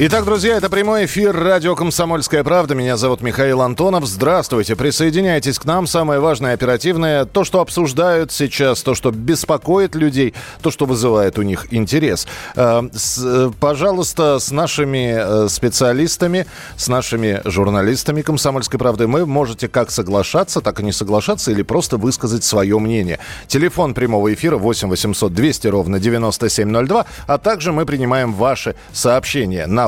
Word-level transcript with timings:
Итак, 0.00 0.24
друзья, 0.24 0.56
это 0.56 0.70
прямой 0.70 1.06
эфир 1.06 1.34
радио 1.34 1.74
«Комсомольская 1.74 2.44
правда». 2.44 2.76
Меня 2.76 2.96
зовут 2.96 3.20
Михаил 3.20 3.62
Антонов. 3.62 4.06
Здравствуйте. 4.06 4.76
Присоединяйтесь 4.76 5.58
к 5.58 5.64
нам. 5.64 5.88
Самое 5.88 6.20
важное, 6.20 6.54
оперативное, 6.54 7.24
то, 7.24 7.42
что 7.42 7.60
обсуждают 7.60 8.30
сейчас, 8.30 8.84
то, 8.84 8.94
что 8.94 9.10
беспокоит 9.10 9.96
людей, 9.96 10.34
то, 10.62 10.70
что 10.70 10.86
вызывает 10.86 11.36
у 11.36 11.42
них 11.42 11.66
интерес. 11.72 12.28
Э, 12.54 12.88
э, 12.92 13.50
пожалуйста, 13.58 14.38
с 14.38 14.52
нашими 14.52 15.16
э, 15.18 15.48
специалистами, 15.48 16.46
с 16.76 16.86
нашими 16.86 17.42
журналистами 17.44 18.22
«Комсомольской 18.22 18.78
правды» 18.78 19.08
вы 19.08 19.26
можете 19.26 19.66
как 19.66 19.90
соглашаться, 19.90 20.60
так 20.60 20.78
и 20.78 20.84
не 20.84 20.92
соглашаться 20.92 21.50
или 21.50 21.62
просто 21.62 21.96
высказать 21.96 22.44
свое 22.44 22.78
мнение. 22.78 23.18
Телефон 23.48 23.94
прямого 23.94 24.32
эфира 24.32 24.58
8 24.58 24.90
800 24.90 25.34
200 25.34 25.66
ровно 25.66 25.98
9702, 25.98 27.04
а 27.26 27.38
также 27.38 27.72
мы 27.72 27.84
принимаем 27.84 28.32
ваши 28.32 28.76
сообщения 28.92 29.66
на 29.66 29.87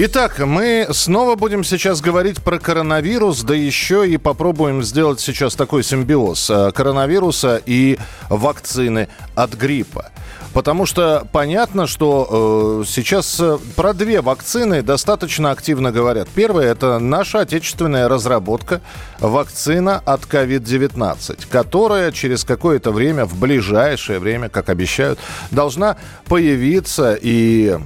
Итак, 0.00 0.38
мы 0.38 0.86
снова 0.92 1.34
будем 1.34 1.64
сейчас 1.64 2.00
говорить 2.00 2.40
про 2.40 2.60
коронавирус, 2.60 3.42
да 3.42 3.56
еще 3.56 4.08
и 4.08 4.16
попробуем 4.16 4.80
сделать 4.84 5.18
сейчас 5.18 5.56
такой 5.56 5.82
симбиоз 5.82 6.48
э, 6.50 6.70
коронавируса 6.70 7.60
и 7.66 7.98
вакцины 8.28 9.08
от 9.34 9.54
гриппа. 9.54 10.12
Потому 10.54 10.86
что 10.86 11.26
понятно, 11.32 11.88
что 11.88 12.82
э, 12.82 12.88
сейчас 12.88 13.40
э, 13.40 13.58
про 13.74 13.92
две 13.92 14.20
вакцины 14.20 14.82
достаточно 14.82 15.50
активно 15.50 15.90
говорят. 15.90 16.28
Первая– 16.32 16.68
это 16.70 17.00
наша 17.00 17.40
отечественная 17.40 18.08
разработка 18.08 18.80
вакцина 19.18 20.00
от 20.04 20.26
COVID-19, 20.26 21.48
которая 21.50 22.12
через 22.12 22.44
какое-то 22.44 22.92
время, 22.92 23.24
в 23.24 23.36
ближайшее 23.36 24.20
время, 24.20 24.48
как 24.48 24.68
обещают, 24.68 25.18
должна 25.50 25.96
появиться 26.28 27.18
и 27.20 27.76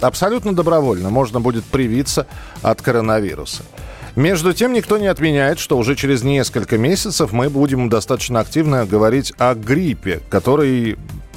абсолютно 0.00 0.54
добровольно 0.54 1.10
можно 1.10 1.40
будет 1.40 1.64
привиться 1.64 2.26
от 2.62 2.82
коронавируса. 2.82 3.62
Между 4.16 4.52
тем, 4.52 4.72
никто 4.72 4.96
не 4.98 5.08
отменяет, 5.08 5.58
что 5.58 5.76
уже 5.76 5.96
через 5.96 6.22
несколько 6.22 6.78
месяцев 6.78 7.32
мы 7.32 7.50
будем 7.50 7.88
достаточно 7.88 8.40
активно 8.40 8.86
говорить 8.86 9.32
о 9.38 9.54
гриппе, 9.54 10.20
который 10.30 10.96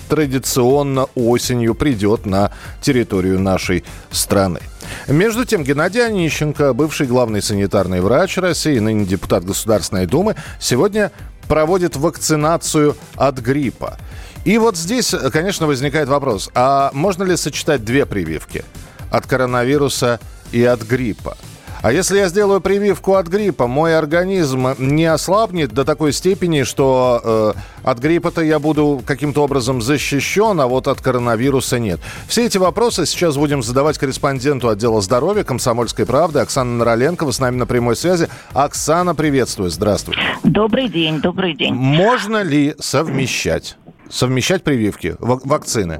традиционно 0.09 1.08
осенью 1.16 1.75
придет 1.75 2.25
на 2.25 2.52
территорию 2.81 3.39
нашей 3.39 3.83
страны. 4.11 4.59
Между 5.08 5.44
тем, 5.44 5.64
Геннадий 5.64 6.05
Онищенко, 6.05 6.73
бывший 6.73 7.08
главный 7.08 7.42
санитарный 7.42 7.99
врач 7.99 8.38
России, 8.38 8.80
ныне 8.80 9.05
депутат 9.05 9.44
Государственной 9.44 10.05
Думы, 10.05 10.36
сегодня 10.59 11.11
проводит 11.47 11.95
вакцинацию 11.95 12.95
от 13.16 13.39
гриппа. 13.39 13.98
И 14.47 14.58
вот 14.59 14.77
здесь, 14.77 15.13
конечно, 15.33 15.67
возникает 15.67 16.08
вопрос, 16.08 16.49
а 16.55 16.89
можно 16.93 17.25
ли 17.25 17.35
сочетать 17.35 17.83
две 17.83 18.05
прививки? 18.05 18.63
От 19.11 19.27
коронавируса 19.27 20.21
и 20.53 20.63
от 20.63 20.83
гриппа? 20.83 21.35
А 21.81 21.91
если 21.91 22.19
я 22.19 22.30
сделаю 22.30 22.61
прививку 22.61 23.15
от 23.15 23.27
гриппа, 23.27 23.67
мой 23.67 23.97
организм 23.97 24.69
не 24.77 25.03
ослабнет 25.03 25.73
до 25.73 25.83
такой 25.83 26.13
степени, 26.13 26.63
что 26.63 27.53
э, 27.53 27.59
от 27.83 27.99
гриппа-то 27.99 28.41
я 28.41 28.59
буду 28.59 29.03
каким-то 29.05 29.43
образом 29.43 29.81
защищен, 29.81 30.61
а 30.61 30.67
вот 30.67 30.87
от 30.87 31.02
коронавируса 31.02 31.77
нет. 31.77 31.99
Все 32.29 32.45
эти 32.45 32.58
вопросы 32.58 33.05
сейчас 33.05 33.35
будем 33.35 33.61
задавать 33.61 33.97
корреспонденту 33.97 34.69
отдела 34.69 35.02
здоровья 35.02 35.43
«Комсомольской 35.43 36.05
правды» 36.05 36.39
Оксана 36.39 36.77
Нароленкова 36.77 37.31
с 37.31 37.39
нами 37.41 37.58
на 37.58 37.65
прямой 37.65 37.97
связи. 37.97 38.29
Оксана, 38.53 39.14
приветствую, 39.14 39.69
здравствуй. 39.71 40.15
Добрый 40.45 40.87
день, 40.87 41.19
добрый 41.19 41.53
день. 41.53 41.73
Можно 41.73 42.43
ли 42.43 42.75
совмещать 42.79 43.75
совмещать 44.10 44.64
прививки, 44.64 45.16
вакцины? 45.20 46.00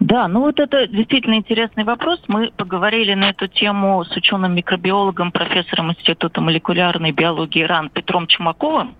Да, 0.00 0.28
ну 0.28 0.40
вот 0.40 0.60
это 0.60 0.86
действительно 0.86 1.34
интересный 1.34 1.84
вопрос. 1.84 2.20
Мы 2.28 2.50
поговорили 2.56 3.14
на 3.14 3.30
эту 3.30 3.48
тему 3.48 4.04
с 4.04 4.16
ученым-микробиологом, 4.16 5.32
профессором 5.32 5.90
Института 5.90 6.40
молекулярной 6.40 7.12
биологии 7.12 7.62
РАН 7.62 7.90
Петром 7.90 8.26
Чумаковым. 8.26 8.94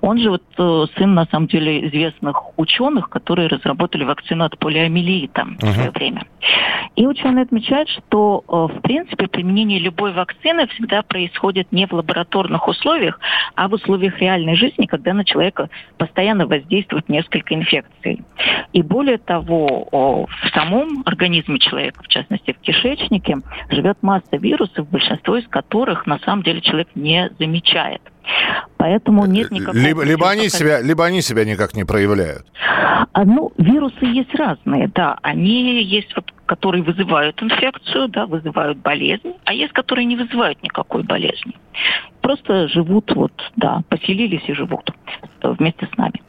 Он 0.00 0.18
же 0.18 0.30
вот 0.30 0.42
э, 0.58 0.86
сын, 0.96 1.14
на 1.14 1.26
самом 1.26 1.46
деле, 1.46 1.86
известных 1.88 2.58
ученых, 2.58 3.08
которые 3.08 3.48
разработали 3.48 4.04
вакцину 4.04 4.44
от 4.44 4.58
полиомиелита 4.58 5.42
uh-huh. 5.42 5.66
в 5.66 5.74
свое 5.74 5.90
время. 5.90 6.24
И 6.96 7.06
ученые 7.06 7.44
отмечают, 7.44 7.88
что, 7.88 8.44
э, 8.46 8.76
в 8.76 8.80
принципе, 8.80 9.28
применение 9.28 9.78
любой 9.78 10.12
вакцины 10.12 10.66
всегда 10.68 11.02
происходит 11.02 11.72
не 11.72 11.86
в 11.86 11.92
лабораторных 11.92 12.66
условиях, 12.68 13.20
а 13.54 13.68
в 13.68 13.74
условиях 13.74 14.18
реальной 14.18 14.56
жизни, 14.56 14.86
когда 14.86 15.14
на 15.14 15.24
человека 15.24 15.70
постоянно 15.98 16.46
воздействует 16.46 17.08
несколько 17.08 17.54
инфекций. 17.54 18.22
И 18.72 18.82
более 18.82 19.18
того, 19.18 19.88
в 20.26 20.54
самом 20.54 21.02
организме 21.06 21.58
человека, 21.58 22.02
в 22.02 22.08
частности 22.08 22.52
в 22.52 22.60
кишечнике, 22.60 23.38
живет 23.70 23.98
масса 24.02 24.36
вирусов, 24.36 24.88
большинство 24.88 25.36
из 25.36 25.46
которых 25.48 26.06
на 26.06 26.18
самом 26.20 26.42
деле 26.42 26.60
человек 26.60 26.88
не 26.94 27.30
замечает. 27.38 28.02
Поэтому 28.76 29.26
нет 29.26 29.50
никакого... 29.50 29.76
Либо, 29.76 30.04
либо, 30.04 30.30
они 30.30 30.48
себя, 30.48 30.80
либо 30.80 31.04
они 31.04 31.20
себя 31.22 31.44
никак 31.44 31.74
не 31.74 31.84
проявляют. 31.84 32.46
А, 33.12 33.24
ну, 33.24 33.52
вирусы 33.58 34.04
есть 34.04 34.34
разные, 34.34 34.88
да. 34.94 35.18
Они 35.22 35.82
есть, 35.82 36.14
вот, 36.14 36.24
которые 36.50 36.82
вызывают 36.82 37.40
инфекцию, 37.40 38.08
да, 38.08 38.26
вызывают 38.26 38.78
болезнь, 38.78 39.34
а 39.44 39.54
есть, 39.54 39.72
которые 39.72 40.04
не 40.04 40.16
вызывают 40.16 40.60
никакой 40.64 41.04
болезни. 41.04 41.54
Просто 42.22 42.66
живут, 42.66 43.14
вот, 43.14 43.32
да, 43.54 43.82
поселились 43.88 44.42
и 44.48 44.52
живут 44.52 44.90
вместе 45.44 45.86
с 45.86 45.96
нами. 45.96 46.20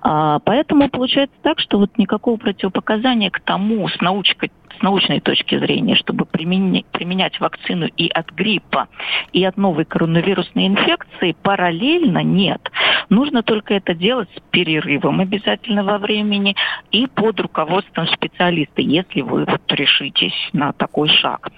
А, 0.00 0.38
поэтому 0.38 0.88
получается 0.88 1.36
так, 1.42 1.60
что 1.60 1.78
вот 1.78 1.98
никакого 1.98 2.38
противопоказания 2.38 3.28
к 3.28 3.40
тому 3.40 3.86
с 3.86 4.00
научкой 4.00 4.50
с 4.78 4.82
научной 4.82 5.20
точки 5.20 5.58
зрения, 5.58 5.94
чтобы 5.94 6.24
применять, 6.24 6.86
применять 6.86 7.38
вакцину 7.40 7.86
и 7.96 8.08
от 8.08 8.30
гриппа, 8.32 8.88
и 9.32 9.44
от 9.44 9.56
новой 9.56 9.84
коронавирусной 9.84 10.66
инфекции 10.66 11.36
параллельно 11.42 12.22
нет. 12.22 12.60
Нужно 13.08 13.42
только 13.42 13.74
это 13.74 13.94
делать 13.94 14.28
с 14.36 14.40
перерывом 14.50 15.20
обязательно 15.20 15.84
во 15.84 15.98
времени 15.98 16.56
и 16.90 17.06
под 17.06 17.40
руководством 17.40 18.06
специалиста, 18.08 18.82
если 18.82 19.20
вы 19.22 19.44
вот 19.44 19.72
решитесь 19.72 20.34
на 20.52 20.72
такой 20.72 21.08
шаг. 21.08 21.48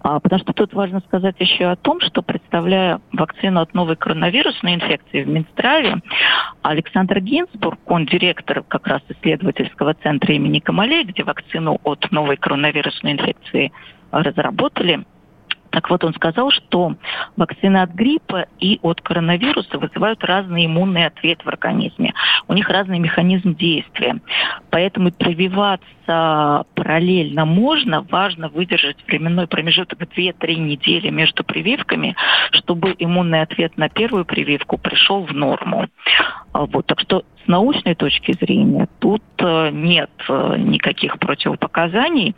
А, 0.00 0.20
потому 0.20 0.40
что 0.40 0.52
тут 0.52 0.74
важно 0.74 1.00
сказать 1.00 1.36
еще 1.38 1.66
о 1.66 1.76
том, 1.76 2.00
что 2.00 2.22
представляя 2.22 3.00
вакцину 3.12 3.60
от 3.60 3.74
новой 3.74 3.96
коронавирусной 3.96 4.74
инфекции 4.74 5.22
в 5.22 5.28
Минздраве, 5.28 5.96
Александр 6.62 7.20
Гинзбург, 7.20 7.78
он 7.86 8.06
директор 8.06 8.62
как 8.62 8.86
раз 8.86 9.02
исследовательского 9.08 9.94
центра 9.94 10.34
имени 10.34 10.58
Камалей, 10.58 11.04
где 11.04 11.24
вакцину 11.24 11.80
от 11.84 12.10
новой 12.10 12.36
коронавирусной 12.36 12.67
инфекции 13.12 13.72
разработали, 14.10 15.04
так 15.70 15.90
вот, 15.90 16.02
он 16.04 16.14
сказал, 16.14 16.50
что 16.50 16.96
вакцины 17.36 17.78
от 17.78 17.90
гриппа 17.90 18.46
и 18.58 18.78
от 18.82 19.00
коронавируса 19.00 19.78
вызывают 19.78 20.24
разный 20.24 20.66
иммунный 20.66 21.06
ответ 21.06 21.44
в 21.44 21.48
организме. 21.48 22.14
У 22.46 22.54
них 22.54 22.68
разный 22.68 22.98
механизм 22.98 23.54
действия. 23.54 24.20
Поэтому 24.70 25.12
прививаться 25.12 26.64
параллельно 26.74 27.44
можно. 27.44 28.02
Важно 28.02 28.48
выдержать 28.48 28.96
временной 29.06 29.46
промежуток 29.46 30.00
2-3 30.00 30.56
недели 30.56 31.10
между 31.10 31.44
прививками, 31.44 32.16
чтобы 32.52 32.94
иммунный 32.98 33.42
ответ 33.42 33.76
на 33.76 33.88
первую 33.88 34.24
прививку 34.24 34.78
пришел 34.78 35.24
в 35.24 35.32
норму. 35.32 35.86
А 36.52 36.66
вот, 36.66 36.86
так 36.86 37.00
что 37.00 37.24
научной 37.48 37.94
точки 37.94 38.32
зрения 38.32 38.88
тут 38.98 39.22
э, 39.38 39.70
нет 39.70 40.10
э, 40.28 40.56
никаких 40.58 41.18
противопоказаний. 41.18 42.36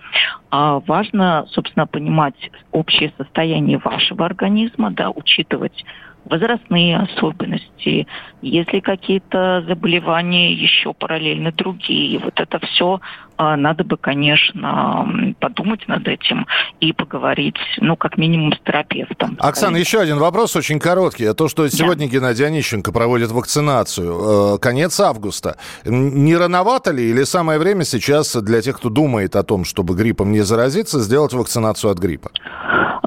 А 0.50 0.80
важно, 0.80 1.46
собственно, 1.50 1.86
понимать 1.86 2.50
общее 2.72 3.12
состояние 3.18 3.78
вашего 3.78 4.24
организма, 4.24 4.90
да, 4.90 5.10
учитывать 5.10 5.84
возрастные 6.24 6.98
особенности, 6.98 8.06
если 8.42 8.80
какие-то 8.80 9.64
заболевания 9.66 10.52
еще 10.52 10.92
параллельно 10.92 11.52
другие. 11.52 12.18
Вот 12.18 12.38
это 12.38 12.58
все 12.66 13.00
а, 13.42 13.56
надо 13.56 13.84
бы, 13.84 13.96
конечно, 13.96 15.08
подумать 15.40 15.88
над 15.88 16.06
этим 16.06 16.46
и 16.80 16.92
поговорить, 16.92 17.56
ну, 17.78 17.96
как 17.96 18.18
минимум, 18.18 18.52
с 18.52 18.58
терапевтом. 18.60 19.38
Оксана, 19.40 19.78
еще 19.78 19.98
один 19.98 20.18
вопрос 20.18 20.56
очень 20.56 20.78
короткий. 20.78 21.32
То, 21.32 21.48
что 21.48 21.66
сегодня 21.68 22.06
да. 22.06 22.12
Геннадий 22.12 22.46
Онищенко 22.46 22.92
проводит 22.92 23.30
вакцинацию, 23.30 24.56
э, 24.56 24.58
конец 24.58 25.00
августа. 25.00 25.56
Не 25.86 26.36
рановато 26.36 26.90
ли 26.90 27.08
или 27.08 27.22
самое 27.24 27.58
время 27.58 27.84
сейчас 27.84 28.36
для 28.36 28.60
тех, 28.60 28.76
кто 28.76 28.90
думает 28.90 29.34
о 29.36 29.42
том, 29.42 29.64
чтобы 29.64 29.94
гриппом 29.94 30.32
не 30.32 30.42
заразиться, 30.42 31.00
сделать 31.00 31.32
вакцинацию 31.32 31.92
от 31.92 31.98
гриппа? 31.98 32.30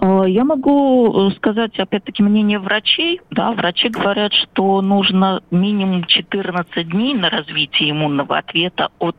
Э, 0.03 0.25
я 0.27 0.43
могу 0.43 1.31
сказать, 1.37 1.79
опять-таки, 1.79 2.21
мнение 2.21 2.59
врачей. 2.59 3.21
Да, 3.31 3.53
врачи 3.53 3.87
говорят, 3.87 4.33
что 4.33 4.81
нужно 4.81 5.41
минимум 5.49 6.03
14 6.03 6.89
дней 6.89 7.13
на 7.13 7.29
развитие 7.29 7.91
иммунного 7.91 8.37
ответа 8.37 8.89
от, 8.99 9.15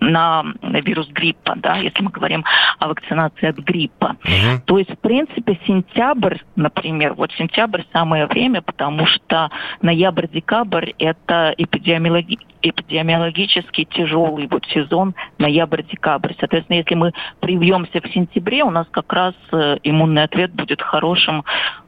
на 0.00 0.44
вирус 0.62 1.08
гриппа, 1.08 1.54
да, 1.56 1.76
если 1.76 2.02
мы 2.02 2.10
говорим 2.10 2.44
о 2.80 2.88
вакцинации 2.88 3.46
от 3.46 3.58
гриппа. 3.58 4.16
Угу. 4.24 4.62
То 4.66 4.78
есть, 4.78 4.90
в 4.90 4.98
принципе, 4.98 5.58
сентябрь, 5.66 6.38
например, 6.56 7.14
вот 7.14 7.30
сентябрь 7.32 7.82
самое 7.92 8.26
время, 8.26 8.60
потому 8.60 9.06
что 9.06 9.50
ноябрь-декабрь 9.82 10.92
это 10.98 11.54
эпидемиологи 11.56 12.38
эпидемиологически 12.64 13.84
тяжелый 13.84 14.48
вот 14.50 14.64
сезон 14.66 15.14
ноябрь-декабрь. 15.38 16.34
Соответственно, 16.38 16.78
если 16.78 16.94
мы 16.94 17.12
привьемся 17.40 18.00
в 18.00 18.06
сентябре, 18.12 18.64
у 18.64 18.70
нас 18.70 18.86
как 18.90 19.12
раз 19.12 19.34
э, 19.52 19.76
иммунный 19.82 20.24
ответ 20.24 20.52
будет 20.52 20.80
хорошим 20.82 21.44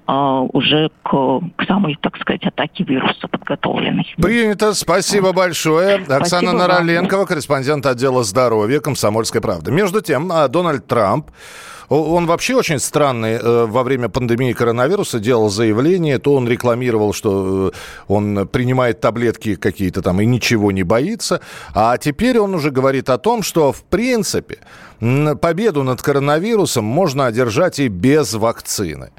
а, 0.08 0.40
уже 0.40 0.90
к, 1.02 1.40
к 1.56 1.64
самой, 1.66 1.98
так 2.00 2.16
сказать, 2.18 2.44
атаке 2.44 2.84
вируса 2.84 3.26
подготовленный. 3.26 4.06
Принято. 4.16 4.72
Спасибо 4.72 5.32
большое. 5.32 5.96
Оксана 5.96 6.24
Спасибо 6.24 6.52
Нароленкова, 6.52 7.18
вам. 7.18 7.26
корреспондент 7.26 7.86
отдела 7.86 8.22
здоровья 8.22 8.78
«Комсомольской 8.78 9.40
правды». 9.40 9.72
Между 9.72 10.00
тем, 10.00 10.30
а, 10.30 10.46
Дональд 10.46 10.86
Трамп 10.86 11.30
он 11.88 12.26
вообще 12.26 12.54
очень 12.54 12.78
странный. 12.78 13.34
Э, 13.34 13.66
во 13.66 13.82
время 13.82 14.08
пандемии 14.08 14.52
коронавируса 14.52 15.18
делал 15.18 15.50
заявление, 15.50 16.18
то 16.18 16.34
он 16.34 16.48
рекламировал, 16.48 17.12
что 17.12 17.72
э, 17.72 17.76
он 18.08 18.48
принимает 18.48 19.00
таблетки 19.00 19.54
какие-то 19.54 20.02
там 20.02 20.20
и 20.20 20.26
ничего 20.26 20.72
не 20.72 20.82
боится. 20.82 21.40
А 21.74 21.96
теперь 21.98 22.38
он 22.38 22.54
уже 22.54 22.70
говорит 22.70 23.08
о 23.10 23.18
том, 23.18 23.42
что 23.42 23.72
в 23.72 23.82
принципе 23.84 24.58
победу 25.40 25.82
над 25.82 26.02
коронавирусом 26.02 26.84
можно 26.84 27.26
одержать 27.26 27.78
и 27.78 27.88
без 27.88 28.34
вакцины. 28.34 29.10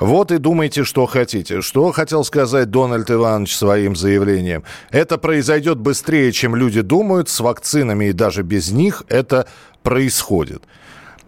Вот 0.00 0.32
и 0.32 0.38
думайте, 0.38 0.84
что 0.84 1.06
хотите. 1.06 1.60
Что 1.60 1.92
хотел 1.92 2.24
сказать 2.24 2.70
Дональд 2.70 3.10
Иванович 3.10 3.56
своим 3.56 3.94
заявлением? 3.94 4.64
Это 4.90 5.18
произойдет 5.18 5.78
быстрее, 5.78 6.32
чем 6.32 6.56
люди 6.56 6.80
думают. 6.80 7.28
С 7.28 7.40
вакцинами 7.40 8.06
и 8.06 8.12
даже 8.12 8.42
без 8.42 8.72
них 8.72 9.04
это 9.08 9.46
происходит. 9.82 10.64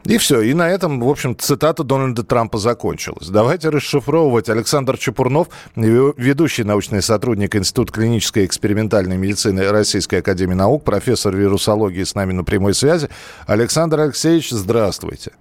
И 0.07 0.19
все. 0.19 0.41
И 0.41 0.55
на 0.55 0.69
этом, 0.69 1.01
в 1.01 1.09
общем, 1.09 1.37
цитата 1.37 1.83
Дональда 1.83 2.23
Трампа 2.23 2.59
закончилась. 2.59 3.29
Давайте 3.29 3.71
расшифровывать. 3.71 4.49
Александр 4.49 4.97
Чепурнов, 4.97 5.49
ведущий 5.75 6.65
научный 6.65 7.03
сотрудник 7.03 7.57
Института 7.57 7.93
клинической 7.93 8.45
и 8.45 8.47
экспериментальной 8.47 9.17
медицины 9.17 9.69
Российской 9.71 10.21
Академии 10.21 10.55
Наук, 10.55 10.85
профессор 10.85 11.35
вирусологии 11.35 12.05
с 12.05 12.15
нами 12.15 12.33
на 12.33 12.45
прямой 12.45 12.75
связи. 12.75 13.09
Александр 13.47 14.01
Алексеевич, 14.01 14.51
здравствуйте. 14.51 15.33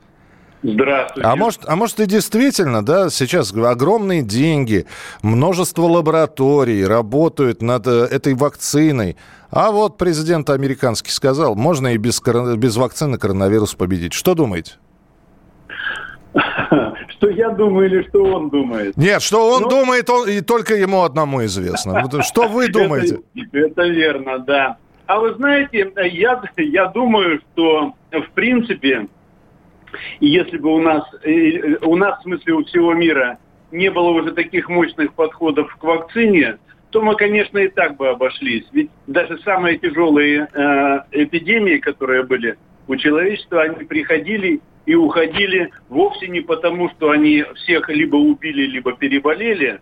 Здравствуйте. 0.64 1.28
А 1.28 1.36
может, 1.36 1.62
а 1.68 1.76
может 1.76 2.00
и 2.00 2.08
действительно, 2.08 2.84
да, 2.84 3.10
сейчас 3.12 3.54
огромные 3.54 4.24
деньги, 4.24 4.88
множество 5.22 5.84
лабораторий 5.84 6.84
работают 6.86 7.62
над 7.62 7.86
э, 7.86 8.08
этой 8.10 8.34
вакциной. 8.34 9.16
А 9.56 9.72
вот 9.72 9.98
президент 9.98 10.50
американский 10.50 11.12
сказал, 11.12 11.56
можно 11.56 11.94
и 11.94 11.98
без, 11.98 12.22
без 12.22 12.76
вакцины 12.76 13.18
коронавирус 13.18 13.74
победить. 13.74 14.12
Что 14.12 14.36
думаете? 14.36 14.74
Что 17.08 17.30
я 17.30 17.50
думаю 17.52 17.88
или 17.88 18.04
что 18.10 18.24
он 18.24 18.50
думает? 18.50 18.98
Нет, 18.98 19.22
что 19.22 19.54
он. 19.54 19.62
Ну, 19.64 19.70
думает, 19.70 20.10
он, 20.10 20.28
и 20.28 20.42
только 20.42 20.76
ему 20.76 21.04
одному 21.04 21.46
известно. 21.46 22.04
Что 22.22 22.50
вы 22.50 22.68
думаете? 22.72 23.22
Это, 23.34 23.58
это 23.58 23.84
верно, 23.84 24.40
да. 24.40 24.78
А 25.06 25.20
вы 25.20 25.34
знаете, 25.36 25.90
я, 26.12 26.44
я 26.58 26.86
думаю, 26.88 27.40
что 27.54 27.94
в 28.12 28.32
принципе 28.34 29.08
если 30.20 30.58
бы 30.58 30.76
у 30.76 30.82
нас, 30.82 31.04
у 31.82 31.96
нас, 31.96 32.20
в 32.20 32.24
смысле, 32.24 32.54
у 32.56 32.66
всего 32.66 32.94
мира 32.94 33.38
не 33.72 33.90
было 33.90 34.10
уже 34.10 34.32
таких 34.34 34.68
мощных 34.68 35.14
подходов 35.14 35.74
к 35.78 35.84
вакцине, 35.84 36.58
то 36.96 37.02
мы, 37.02 37.18
конечно, 37.18 37.58
и 37.58 37.68
так 37.68 37.98
бы 37.98 38.08
обошлись. 38.08 38.64
Ведь 38.72 38.90
даже 39.06 39.38
самые 39.40 39.78
тяжелые 39.78 40.48
э, 40.54 41.00
эпидемии, 41.12 41.76
которые 41.80 42.24
были 42.24 42.56
у 42.88 42.96
человечества, 42.96 43.64
они 43.64 43.84
приходили 43.84 44.62
и 44.86 44.96
уходили 44.96 45.72
вовсе 45.90 46.30
не 46.30 46.40
потому, 46.40 46.90
что 46.92 47.10
они 47.10 47.44
всех 47.56 47.90
либо 47.90 48.16
убили, 48.16 48.66
либо 48.68 48.94
переболели, 48.94 49.82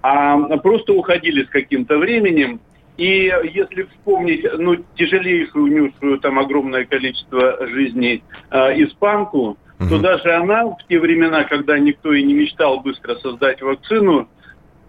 а 0.00 0.38
просто 0.56 0.94
уходили 0.94 1.44
с 1.44 1.50
каким-то 1.50 1.98
временем. 1.98 2.60
И 2.96 3.30
если 3.52 3.82
вспомнить, 3.82 4.42
ну, 4.56 4.76
тяжелейшую, 4.96 5.64
унесшую 5.64 6.20
там 6.20 6.38
огромное 6.38 6.86
количество 6.86 7.66
жизней 7.66 8.24
э, 8.50 8.82
испанку, 8.82 9.58
угу. 9.78 9.88
то 9.90 9.98
даже 9.98 10.32
она 10.32 10.64
в 10.64 10.78
те 10.88 10.98
времена, 10.98 11.44
когда 11.44 11.78
никто 11.78 12.14
и 12.14 12.22
не 12.22 12.32
мечтал 12.32 12.80
быстро 12.80 13.16
создать 13.16 13.60
вакцину, 13.60 14.26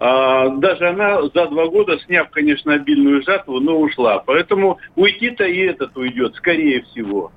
даже 0.02 0.90
она 0.90 1.22
за 1.22 1.46
два 1.46 1.68
года, 1.68 2.00
сняв, 2.00 2.32
конечно, 2.32 2.74
обильную 2.74 3.22
жатву, 3.22 3.60
но 3.60 3.80
ушла. 3.80 4.18
Поэтому 4.26 4.80
уйти-то 4.96 5.44
и 5.44 5.60
этот 5.60 5.96
уйдет, 5.96 6.34
скорее 6.36 6.82
всего. 6.86 7.32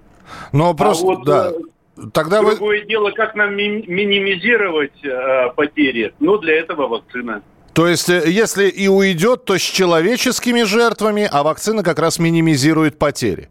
Но 0.52 0.70
а 0.70 0.74
просто, 0.74 1.04
а 1.04 1.06
вот, 1.06 1.24
да. 1.26 1.50
Э, 1.50 2.00
тогда 2.14 2.40
Другое 2.40 2.80
вы... 2.80 2.86
дело, 2.86 3.10
как 3.10 3.34
нам 3.34 3.54
ми- 3.54 3.84
минимизировать 3.86 5.04
э, 5.04 5.50
потери. 5.54 6.14
Но 6.20 6.38
для 6.38 6.54
этого 6.54 6.88
вакцина. 6.88 7.42
То 7.74 7.86
есть, 7.86 8.08
э, 8.08 8.22
если 8.26 8.68
и 8.68 8.88
уйдет, 8.88 9.44
то 9.44 9.58
с 9.58 9.62
человеческими 9.62 10.62
жертвами, 10.62 11.28
а 11.30 11.42
вакцина 11.42 11.82
как 11.82 11.98
раз 11.98 12.18
минимизирует 12.18 12.98
потери. 12.98 13.50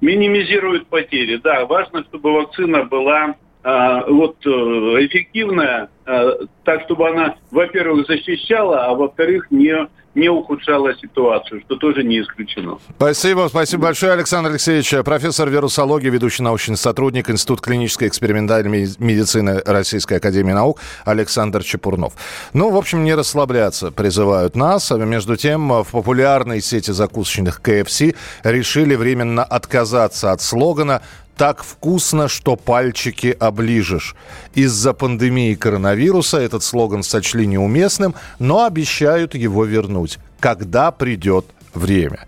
Минимизирует 0.00 0.86
потери, 0.86 1.40
да. 1.42 1.66
Важно, 1.66 2.04
чтобы 2.04 2.32
вакцина 2.34 2.84
была 2.84 3.24
а, 3.24 3.34
вот 3.64 4.36
э, 4.44 4.50
эффективная, 4.50 5.88
а, 6.04 6.32
так 6.64 6.82
чтобы 6.82 7.08
она, 7.08 7.36
во-первых, 7.50 8.06
защищала, 8.06 8.86
а 8.86 8.94
во-вторых, 8.94 9.50
не 9.50 9.88
не 10.14 10.28
ухудшала 10.28 10.94
ситуацию, 10.94 11.60
что 11.62 11.76
тоже 11.76 12.04
не 12.04 12.20
исключено. 12.20 12.78
Спасибо, 12.96 13.48
спасибо 13.48 13.84
большое, 13.84 14.12
Александр 14.12 14.50
Алексеевич. 14.50 14.94
Профессор 15.04 15.50
вирусологии, 15.50 16.08
ведущий 16.08 16.42
научный 16.42 16.76
сотрудник 16.76 17.30
Института 17.30 17.62
клинической 17.62 18.08
экспериментальной 18.08 18.88
медицины 18.98 19.60
Российской 19.66 20.18
Академии 20.18 20.52
Наук 20.52 20.80
Александр 21.04 21.62
Чепурнов. 21.64 22.14
Ну, 22.52 22.70
в 22.70 22.76
общем, 22.76 23.02
не 23.04 23.14
расслабляться 23.14 23.90
призывают 23.90 24.54
нас. 24.54 24.90
А 24.92 24.98
между 24.98 25.36
тем, 25.36 25.82
в 25.82 25.90
популярной 25.90 26.60
сети 26.60 26.92
закусочных 26.92 27.60
KFC 27.60 28.14
решили 28.44 28.94
временно 28.94 29.42
отказаться 29.42 30.32
от 30.32 30.40
слогана 30.40 31.02
так 31.36 31.62
вкусно, 31.62 32.28
что 32.28 32.56
пальчики 32.56 33.36
оближешь. 33.38 34.14
Из-за 34.54 34.92
пандемии 34.92 35.54
коронавируса 35.54 36.38
этот 36.38 36.62
слоган 36.62 37.02
сочли 37.02 37.46
неуместным, 37.46 38.14
но 38.38 38.64
обещают 38.64 39.34
его 39.34 39.64
вернуть, 39.64 40.18
когда 40.40 40.90
придет 40.90 41.46
время. 41.74 42.26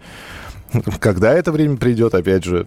Когда 1.00 1.32
это 1.32 1.52
время 1.52 1.76
придет, 1.76 2.14
опять 2.14 2.44
же, 2.44 2.66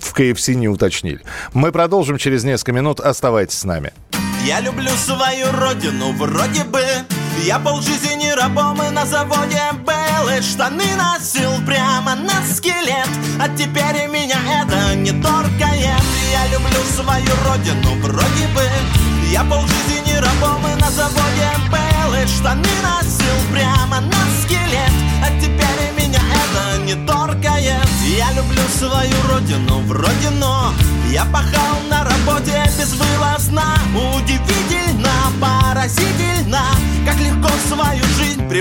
в 0.00 0.12
КФС 0.12 0.48
не 0.48 0.68
уточнили. 0.68 1.20
Мы 1.52 1.72
продолжим 1.72 2.18
через 2.18 2.44
несколько 2.44 2.72
минут. 2.72 3.00
Оставайтесь 3.00 3.58
с 3.58 3.64
нами. 3.64 3.92
Я 4.46 4.60
люблю 4.60 4.90
свою 4.90 5.50
родину, 5.52 6.12
вроде 6.12 6.64
бы 6.64 6.80
Я 7.42 7.58
полжизни 7.58 8.30
рабом 8.30 8.82
и 8.82 8.90
на 8.90 9.04
заводе 9.04 9.60
был 9.84 10.28
И 10.28 10.40
штаны 10.40 10.84
носил 10.96 11.52
прямо 11.66 12.14
на 12.14 12.42
скелет. 12.46 13.08
А 13.40 13.48
теперь 13.48 14.08
меня 14.08 14.38
это 14.62 14.94
не 14.94 15.12
торкает 15.12 16.02
Я 16.32 16.46
люблю 16.52 16.80
свою 16.94 17.30
родину, 17.46 17.94
вроде 18.02 18.46
бы. 18.54 18.62
Я 19.30 19.44
полжизни 19.44 20.14
рабом 20.14 20.66
и 20.66 20.80
на 20.80 20.90
заводе 20.90 21.50
был 21.70 22.14
И 22.14 22.26
штаны 22.26 22.68
носил 22.82 23.52
прямо 23.52 24.00
на 24.00 24.42
скелет. 24.42 24.92
А 25.22 25.28
теперь 25.40 25.92
меня 25.96 26.20
это 26.20 26.82
не 26.82 26.94
торкает 27.06 27.88
Я 28.16 28.32
люблю 28.32 28.62
свою 28.78 29.22
родину, 29.30 29.80
вроде 29.86 30.30
но. 30.38 30.72
Я 31.10 31.24
пахал 31.26 31.78
на 31.90 32.04
работе 32.04 32.64
безвылазно. 32.78 33.62
Удивительно, 33.94 35.12
поразительно 35.40 36.33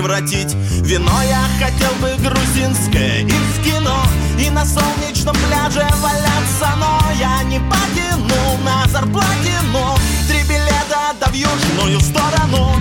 превратить. 0.04 0.54
Вино 0.84 1.12
я 1.24 1.42
хотел 1.60 1.92
бы 2.02 2.14
грузинское 2.18 3.22
и 3.22 3.32
в 3.32 3.64
кино 3.64 4.04
И 4.38 4.50
на 4.50 4.66
солнечном 4.66 5.36
пляже 5.36 5.88
валяться 6.02 6.76
Но 6.78 7.00
я 7.18 7.44
не 7.44 7.60
потянул 7.60 8.58
на 8.66 8.86
зарплате 8.90 9.54
Но 9.72 9.98
три 10.28 10.44
билета 10.44 11.16
да 11.20 11.28
в 11.28 11.34
южную 11.34 12.00
сторону. 12.02 12.76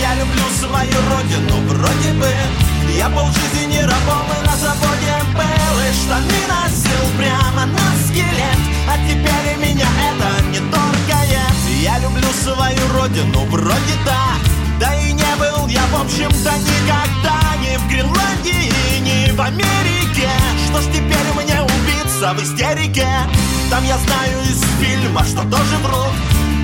Я 0.00 0.14
люблю 0.16 0.42
полжизни 3.08 3.78
рабом 3.78 4.26
и 4.42 4.46
на 4.46 4.56
заводе 4.56 5.16
был 5.32 5.80
И 5.80 5.92
штаны 5.92 6.40
носил 6.48 7.06
прямо 7.16 7.66
на 7.66 8.06
скелет. 8.06 8.58
А 8.88 8.98
теперь 9.08 9.56
меня 9.58 9.86
это 10.10 10.44
не 10.46 10.58
торкает 10.70 11.54
Я 11.80 11.98
люблю 12.00 12.28
свою 12.42 12.92
родину, 12.92 13.44
вроде 13.48 13.94
да 14.04 14.53
Да 14.84 14.94
и 14.96 15.12
не 15.14 15.36
был 15.36 15.66
я, 15.66 15.80
в 15.86 16.02
общем-то, 16.02 16.52
никогда 16.58 17.40
Ни 17.62 17.78
в 17.78 17.88
Гренландии, 17.88 18.70
ни 19.00 19.30
в 19.30 19.40
Америке. 19.40 20.28
Что 20.66 20.82
ж 20.82 20.84
теперь 20.92 21.32
мне 21.34 21.62
убиться 21.62 22.34
в 22.34 22.42
истерике? 22.42 23.08
Там 23.70 23.82
я 23.84 23.96
знаю 23.96 24.42
из 24.42 24.60
фильма, 24.78 25.24
что 25.24 25.40
тоже 25.44 25.76
врут. 25.82 26.12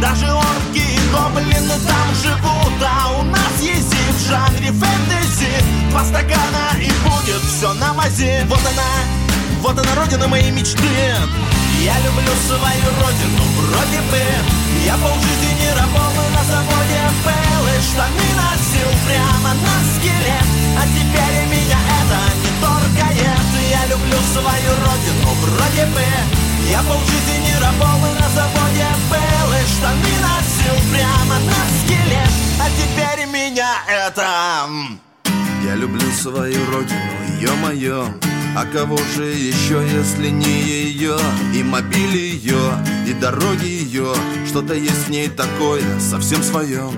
Даже 0.02 0.30
орки 0.30 0.84
и 0.84 0.98
гоблины 1.10 1.76
там 1.88 2.14
живут 2.22 2.82
А 2.82 3.20
у 3.20 3.22
нас 3.22 3.54
есть 3.62 3.90
и 3.90 4.12
в 4.12 4.28
жанре 4.28 4.70
фэнтези. 4.70 5.64
Два 5.88 6.04
стакана 6.04 6.76
и 6.78 6.90
будет 7.08 7.42
все 7.48 7.72
на 7.72 7.94
мазе 7.94 8.44
Вот 8.50 8.60
она, 8.60 9.62
вот 9.62 9.78
она 9.78 9.94
родина 9.94 10.28
моей 10.28 10.50
мечты. 10.50 10.84
Я 11.82 11.96
люблю 12.00 12.32
свою 12.46 12.84
родину, 13.00 13.44
вроде 13.56 14.02
бы. 14.10 14.20
Я 14.84 14.98
полжизни 14.98 15.70
рабом 15.74 16.12
и 16.12 16.34
на 16.34 16.44
заводе 16.44 17.00
И 17.46 17.49
штаны 17.82 18.28
носил 18.36 18.90
прямо 19.06 19.54
на 19.54 19.76
скелет. 19.92 20.48
А 20.78 20.82
теперь 20.86 21.46
меня 21.48 21.78
это 21.98 22.20
не 22.42 22.50
торкает. 22.60 23.48
Я 23.70 23.86
люблю 23.86 24.18
свою 24.32 24.72
родину, 24.84 25.30
вроде 25.42 25.86
бы. 25.92 26.04
Я 26.70 26.82
полжизни 26.82 27.54
рабом 27.60 28.06
и 28.06 28.20
на 28.20 28.28
заводе 28.28 28.86
был 29.10 29.52
И 29.52 29.66
штаны 29.66 30.12
носил 30.26 30.76
прямо 30.92 31.36
на 31.40 31.60
скелет. 31.80 32.32
А 32.60 32.68
теперь 32.70 33.26
меня 33.26 33.72
это... 33.88 34.68
Я 35.64 35.74
люблю 35.74 36.10
свою 36.12 36.64
родину, 36.70 37.12
ё-моё 37.40 38.08
А 38.56 38.64
кого 38.64 38.96
же 39.16 39.26
еще, 39.26 39.80
если 39.88 40.28
не 40.28 40.62
ее 40.62 41.16
И 41.54 41.62
мобиль 41.62 42.16
ее, 42.16 42.58
и 43.06 43.12
дороги 43.12 43.64
ее 43.64 44.12
Что-то 44.46 44.74
есть 44.74 45.06
в 45.06 45.08
ней 45.08 45.28
такое, 45.28 45.82
совсем 46.00 46.42
свое 46.42 46.90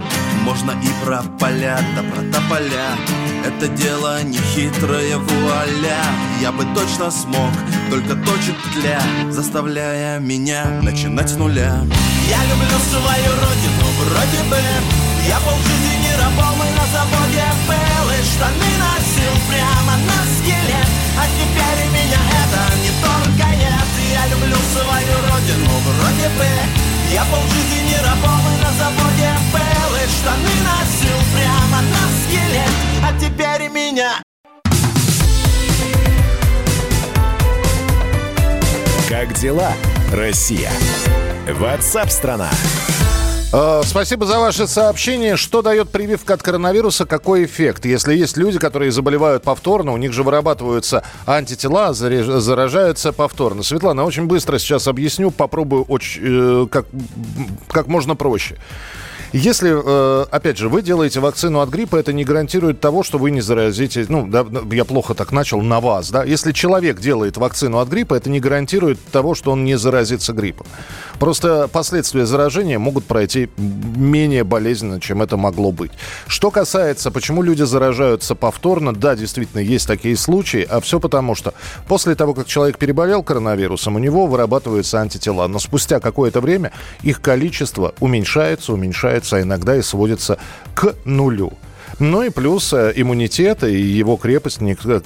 Можно 0.45 0.71
и 0.71 1.05
про 1.05 1.23
поля, 1.39 1.79
да 1.95 2.03
про 2.03 2.23
тополя. 2.33 2.97
Это 3.45 3.69
дело 3.69 4.23
не 4.23 4.39
хитрое 4.39 5.19
вуаля. 5.19 6.03
Я 6.41 6.53
бы 6.53 6.65
точно 6.75 7.11
смог, 7.11 7.53
только 7.91 8.15
точит 8.15 8.57
тля 8.75 9.01
Заставляя 9.31 10.19
меня 10.21 10.65
начинать 10.83 11.29
с 11.29 11.37
нуля. 11.37 11.85
Я 12.29 12.45
люблю 12.45 12.79
свою 12.91 13.31
родину, 13.31 13.87
вроде 14.01 14.49
бы. 14.49 14.57
Я 15.29 15.39
полжизни 15.41 16.13
рабом 16.19 16.57
и 16.57 16.71
на 16.77 16.87
заводе 16.93 17.45
был 17.69 18.11
И 18.11 18.25
штаны 18.25 18.71
носил 18.81 19.33
прямо 19.49 19.97
на 19.99 20.23
меня 20.63 20.82
это 22.53 22.77
не 22.77 22.91
торкает 23.03 23.93
Я. 24.13 24.27
Люблю 24.29 24.57
свою 24.73 25.15
родину, 25.31 25.71
вроде 25.87 26.29
бы 26.37 26.47
Я 27.13 27.25
полжизни 27.25 27.97
рабом 28.05 28.41
и 28.41 28.63
на 28.63 28.73
заводе 28.73 29.33
был. 29.53 29.97
И 29.97 30.09
штаны 30.09 30.55
носил 30.65 31.19
прямо 31.35 31.83
на 31.83 32.03
скелет. 32.23 32.73
А 33.03 33.13
теперь 33.19 33.69
меня. 33.69 34.23
Как 39.09 39.35
дела, 39.35 39.73
Россия? 40.13 40.71
Ватсап-страна! 41.47 42.49
Э, 42.51 43.02
Спасибо 43.53 44.25
за 44.25 44.39
ваше 44.39 44.67
сообщение. 44.67 45.37
Что 45.37 45.61
дает 45.61 45.91
прививка 45.91 46.33
от 46.33 46.43
коронавируса? 46.43 47.05
Какой 47.05 47.45
эффект? 47.45 47.85
Если 47.85 48.15
есть 48.15 48.39
люди, 48.39 48.59
которые 48.59 48.91
заболевают 48.91 49.43
повторно, 49.43 49.93
у 49.93 49.99
них 49.99 50.15
же 50.15 50.23
вырабатываются 50.23 51.03
антитела, 51.27 51.93
заражаются 51.93 53.13
повторно. 53.13 53.63
Светлана, 53.63 54.05
очень 54.05 54.25
быстро 54.25 54.59
сейчас 54.59 54.89
объясню, 54.89 55.31
попробую 55.31 55.85
очень, 55.85 56.23
э, 56.65 56.67
как, 56.71 56.87
как 57.69 57.89
можно 57.89 58.17
проще. 58.17 58.57
Если, 59.33 59.73
э, 59.73 60.27
опять 60.31 60.59
же, 60.59 60.69
вы 60.69 60.83
делаете 60.83 61.21
вакцину 61.21 61.61
от 61.61 61.71
гриппа, 61.71 61.97
это 61.97 62.13
не 62.13 62.23
гарантирует 62.23 62.81
того, 62.81 63.03
что 63.03 63.17
вы 63.17 63.31
не 63.31 63.41
заразите, 63.41 64.05
ну, 64.09 64.27
да, 64.27 64.45
я 64.71 64.85
плохо 64.85 65.15
так 65.15 65.33
начал, 65.33 65.63
на 65.63 65.81
вас, 65.81 66.11
да. 66.11 66.23
Если 66.23 66.53
человек 66.53 67.01
делает 67.01 67.39
вакцину 67.39 67.79
от 67.79 67.89
гриппа, 67.89 68.15
это 68.15 68.29
не 68.29 68.41
гарантирует 68.41 69.03
того, 69.11 69.35
что 69.35 69.53
он 69.53 69.65
не 69.65 69.79
заразится 69.79 70.35
гриппом. 70.35 70.67
Просто 71.19 71.69
последствия 71.69 72.27
заражения 72.27 72.79
могут 72.79 73.05
пройти 73.05 73.49
менее 73.57 74.45
болезненно, 74.45 75.01
чем 75.01 75.23
это 75.23 75.39
могло 75.39 75.73
быть. 75.73 75.93
Что 76.27 76.51
касается, 76.51 77.11
почему 77.11 77.43
люди 77.43 77.63
заражаются 77.63 78.35
повторно, 78.35 78.95
да, 78.95 79.17
действительно, 79.17 79.61
есть 79.61 79.87
такие 79.87 80.17
случаи, 80.17 80.67
а 80.69 80.81
все 80.81 81.01
потому, 81.01 81.35
что 81.35 81.55
после 81.89 82.15
того, 82.15 82.35
как 82.35 82.47
человек 82.47 82.77
переболел 82.77 83.23
коронавирусом, 83.23 83.97
у 83.97 83.99
него 83.99 84.27
вырабатываются 84.27 85.01
антитела, 85.01 85.47
но 85.47 85.59
спустя 85.59 86.01
какое-то 86.01 86.43
время 86.43 86.73
их 87.03 87.23
количество 87.23 87.95
уменьшается, 87.99 88.75
уменьшается, 88.75 89.22
а 89.31 89.41
иногда 89.41 89.77
и 89.77 89.83
сводится 89.83 90.39
к 90.75 90.95
нулю. 91.05 91.53
Ну 91.99 92.23
и 92.23 92.31
плюс 92.31 92.73
э, 92.73 92.93
иммунитет 92.97 93.65
и 93.65 93.81
его 93.81 94.17
крепость, 94.17 94.61
никто, 94.61 95.03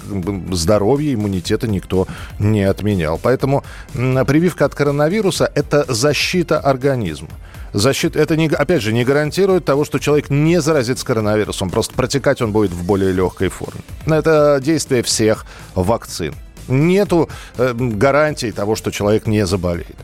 здоровье 0.52 1.14
иммунитета 1.14 1.68
никто 1.68 2.06
не 2.38 2.62
отменял. 2.62 3.18
Поэтому 3.22 3.64
прививка 3.92 4.64
от 4.64 4.74
коронавируса– 4.74 5.50
это 5.54 5.84
защита 5.92 6.58
организма. 6.58 7.28
Защита, 7.72 8.18
это, 8.18 8.36
не, 8.36 8.46
опять 8.48 8.82
же, 8.82 8.92
не 8.92 9.04
гарантирует 9.04 9.64
того, 9.66 9.84
что 9.84 9.98
человек 9.98 10.30
не 10.30 10.60
заразится 10.62 11.04
коронавирусом. 11.04 11.68
Просто 11.68 11.94
протекать 11.94 12.40
он 12.40 12.52
будет 12.52 12.70
в 12.70 12.84
более 12.84 13.12
легкой 13.12 13.48
форме. 13.48 13.80
Это 14.06 14.60
действие 14.62 15.02
всех 15.02 15.44
вакцин. 15.74 16.34
Нету 16.68 17.28
э, 17.58 17.74
гарантий 17.74 18.52
того, 18.52 18.76
что 18.76 18.90
человек 18.90 19.26
не 19.26 19.44
заболеет. 19.46 19.96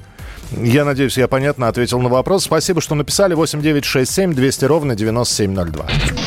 Я 0.57 0.85
надеюсь, 0.85 1.17
я 1.17 1.29
понятно 1.29 1.69
ответил 1.69 2.01
на 2.01 2.09
вопрос. 2.09 2.45
Спасибо, 2.45 2.81
что 2.81 2.95
написали. 2.95 3.35
8967 3.35 4.35
200 4.35 4.65
ровно 4.67 4.95
9702. 4.95 5.87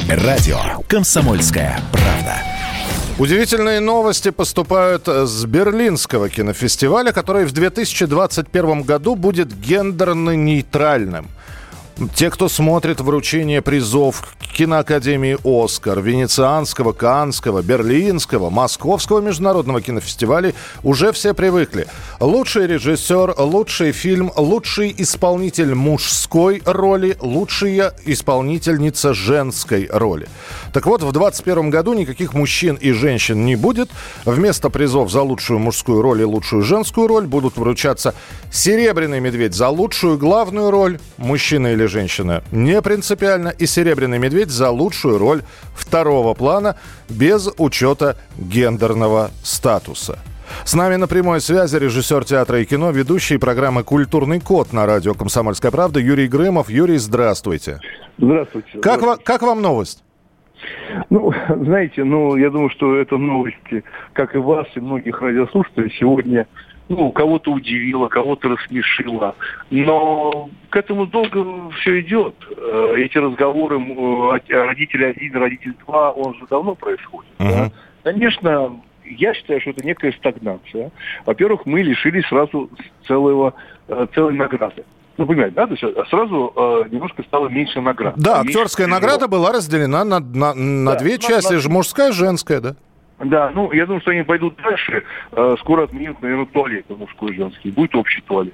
Радио 0.10 0.58
«Комсомольская 0.88 1.80
правда». 1.92 2.36
Удивительные 3.18 3.80
новости 3.80 4.30
поступают 4.30 5.08
с 5.08 5.46
Берлинского 5.46 6.30
кинофестиваля, 6.30 7.14
который 7.14 7.46
в 7.46 7.54
2021 7.54 8.82
году 8.82 9.16
будет 9.16 9.54
гендерно-нейтральным. 9.54 11.28
Те, 12.14 12.30
кто 12.30 12.50
смотрит 12.50 13.00
вручение 13.00 13.62
призов 13.62 14.36
киноакадемии 14.56 15.38
«Оскар», 15.44 16.00
Венецианского, 16.02 16.94
Каннского, 16.94 17.62
Берлинского, 17.62 18.50
Московского 18.50 19.20
международного 19.20 19.82
кинофестиваля, 19.82 20.54
уже 20.82 21.12
все 21.12 21.34
привыкли. 21.34 21.88
Лучший 22.22 22.66
режиссер, 22.66 23.36
лучший 23.38 23.92
фильм, 23.92 24.32
лучший 24.38 24.96
исполнитель 24.98 25.76
мужской 25.76 26.62
роли, 26.66 27.18
лучшая 27.20 27.94
исполнительница 28.06 29.14
женской 29.14 29.90
роли. 29.92 30.30
Так 30.72 30.86
вот, 30.86 31.04
в 31.04 31.12
2021 31.12 31.70
году 31.70 31.94
никаких 31.94 32.34
мужчин 32.34 32.76
и 32.76 32.92
женщин 32.94 33.46
не 33.46 33.58
будет. 33.58 33.90
Вместо 34.24 34.70
призов 34.70 35.12
за 35.12 35.22
лучшую 35.22 35.60
мужскую 35.60 36.02
роль 36.02 36.22
и 36.22 36.26
лучшую 36.26 36.62
женскую 36.62 37.08
роль 37.08 37.28
будут 37.28 37.58
вручаться 37.58 38.16
«Серебряный 38.52 39.20
медведь» 39.20 39.54
за 39.54 39.68
лучшую 39.68 40.18
главную 40.18 40.72
роль, 40.72 41.00
мужчина 41.18 41.68
или 41.68 41.86
женщина, 41.88 42.42
не 42.52 42.82
принципиально, 42.82 43.50
и 43.50 43.66
«Серебряный 43.66 44.18
медведь» 44.18 44.45
за 44.50 44.70
лучшую 44.70 45.18
роль 45.18 45.42
второго 45.74 46.34
плана 46.34 46.76
без 47.10 47.50
учета 47.58 48.18
гендерного 48.38 49.32
статуса. 49.44 50.20
С 50.64 50.74
нами 50.74 50.96
на 50.96 51.08
прямой 51.08 51.42
связи 51.42 51.76
режиссер 51.78 52.24
театра 52.24 52.60
и 52.60 52.66
кино, 52.66 52.92
ведущий 52.92 53.38
программы 53.38 53.84
«Культурный 53.84 54.40
код» 54.40 54.74
на 54.74 54.86
радио 54.86 55.14
«Комсомольская 55.14 55.72
правда» 55.72 56.00
Юрий 56.00 56.28
Грымов. 56.28 56.70
Юрий, 56.70 56.98
здравствуйте. 56.98 57.80
Здравствуйте. 58.18 58.80
Как, 58.80 59.02
ва- 59.02 59.18
как 59.18 59.42
вам 59.42 59.62
новость? 59.62 60.04
Ну, 61.10 61.34
знаете, 61.50 62.04
ну, 62.04 62.36
я 62.38 62.50
думаю, 62.50 62.70
что 62.70 62.96
это 62.96 63.18
новости, 63.18 63.84
как 64.14 64.36
и 64.36 64.38
вас, 64.38 64.68
и 64.76 64.80
многих 64.80 65.22
радиослушателей, 65.22 65.94
сегодня, 66.00 66.48
ну, 66.88 67.12
кого-то 67.12 67.52
удивило, 67.52 68.08
кого-то 68.08 68.50
рассмешило. 68.50 69.36
Но 69.72 70.50
к 70.70 70.76
этому 70.76 71.06
долго 71.08 71.72
все 71.82 72.00
идет. 72.02 72.36
Э, 72.58 72.94
Эти 72.98 73.18
разговоры 73.18 73.78
родителе 74.50 75.08
один, 75.08 75.36
родитель 75.36 75.74
два, 75.86 76.12
он 76.12 76.36
же 76.36 76.46
давно 76.50 76.76
происходит. 76.76 77.32
да. 77.40 77.72
Конечно, 78.04 78.80
я 79.04 79.34
считаю, 79.34 79.62
что 79.62 79.72
это 79.72 79.84
некая 79.86 80.12
стагнация. 80.12 80.92
Во-первых, 81.26 81.66
мы 81.66 81.82
лишились 81.82 82.26
сразу 82.28 82.70
целого, 83.08 83.54
э, 83.88 84.06
целой 84.14 84.34
награды. 84.36 84.84
Ну, 85.18 85.26
понимаете, 85.26 85.56
да? 85.56 85.66
То 85.66 85.72
есть 85.74 85.84
э, 85.84 86.04
сразу 86.10 86.54
э, 86.56 86.84
немножко 86.92 87.24
стало 87.24 87.48
меньше 87.48 87.82
наград. 87.82 88.14
Да, 88.18 88.44
Меньше 88.44 88.60
актерская 88.60 88.86
награда 88.88 89.28
была 89.28 89.52
разделена 89.54 90.04
на, 90.04 90.20
на, 90.20 90.54
на 90.54 90.92
Да, 90.94 91.00
две 91.00 91.14
на- 91.14 91.18
части, 91.20 91.54
на- 91.54 91.70
мужская 91.74 92.10
и 92.10 92.14
женская, 92.14 92.60
да? 92.62 92.76
Да, 93.20 93.50
ну, 93.54 93.72
я 93.72 93.86
думаю, 93.86 94.02
что 94.02 94.12
они 94.12 94.24
пойдут 94.24 94.56
дальше. 94.58 95.04
Э, 95.32 95.56
Скоро 95.60 95.84
отменят, 95.84 96.22
наверное, 96.22 96.46
туалет 96.46 96.86
мужской 96.90 97.32
и 97.32 97.36
женский. 97.36 97.72
Будет 97.72 97.96
общий 97.96 98.22
туалет. 98.22 98.54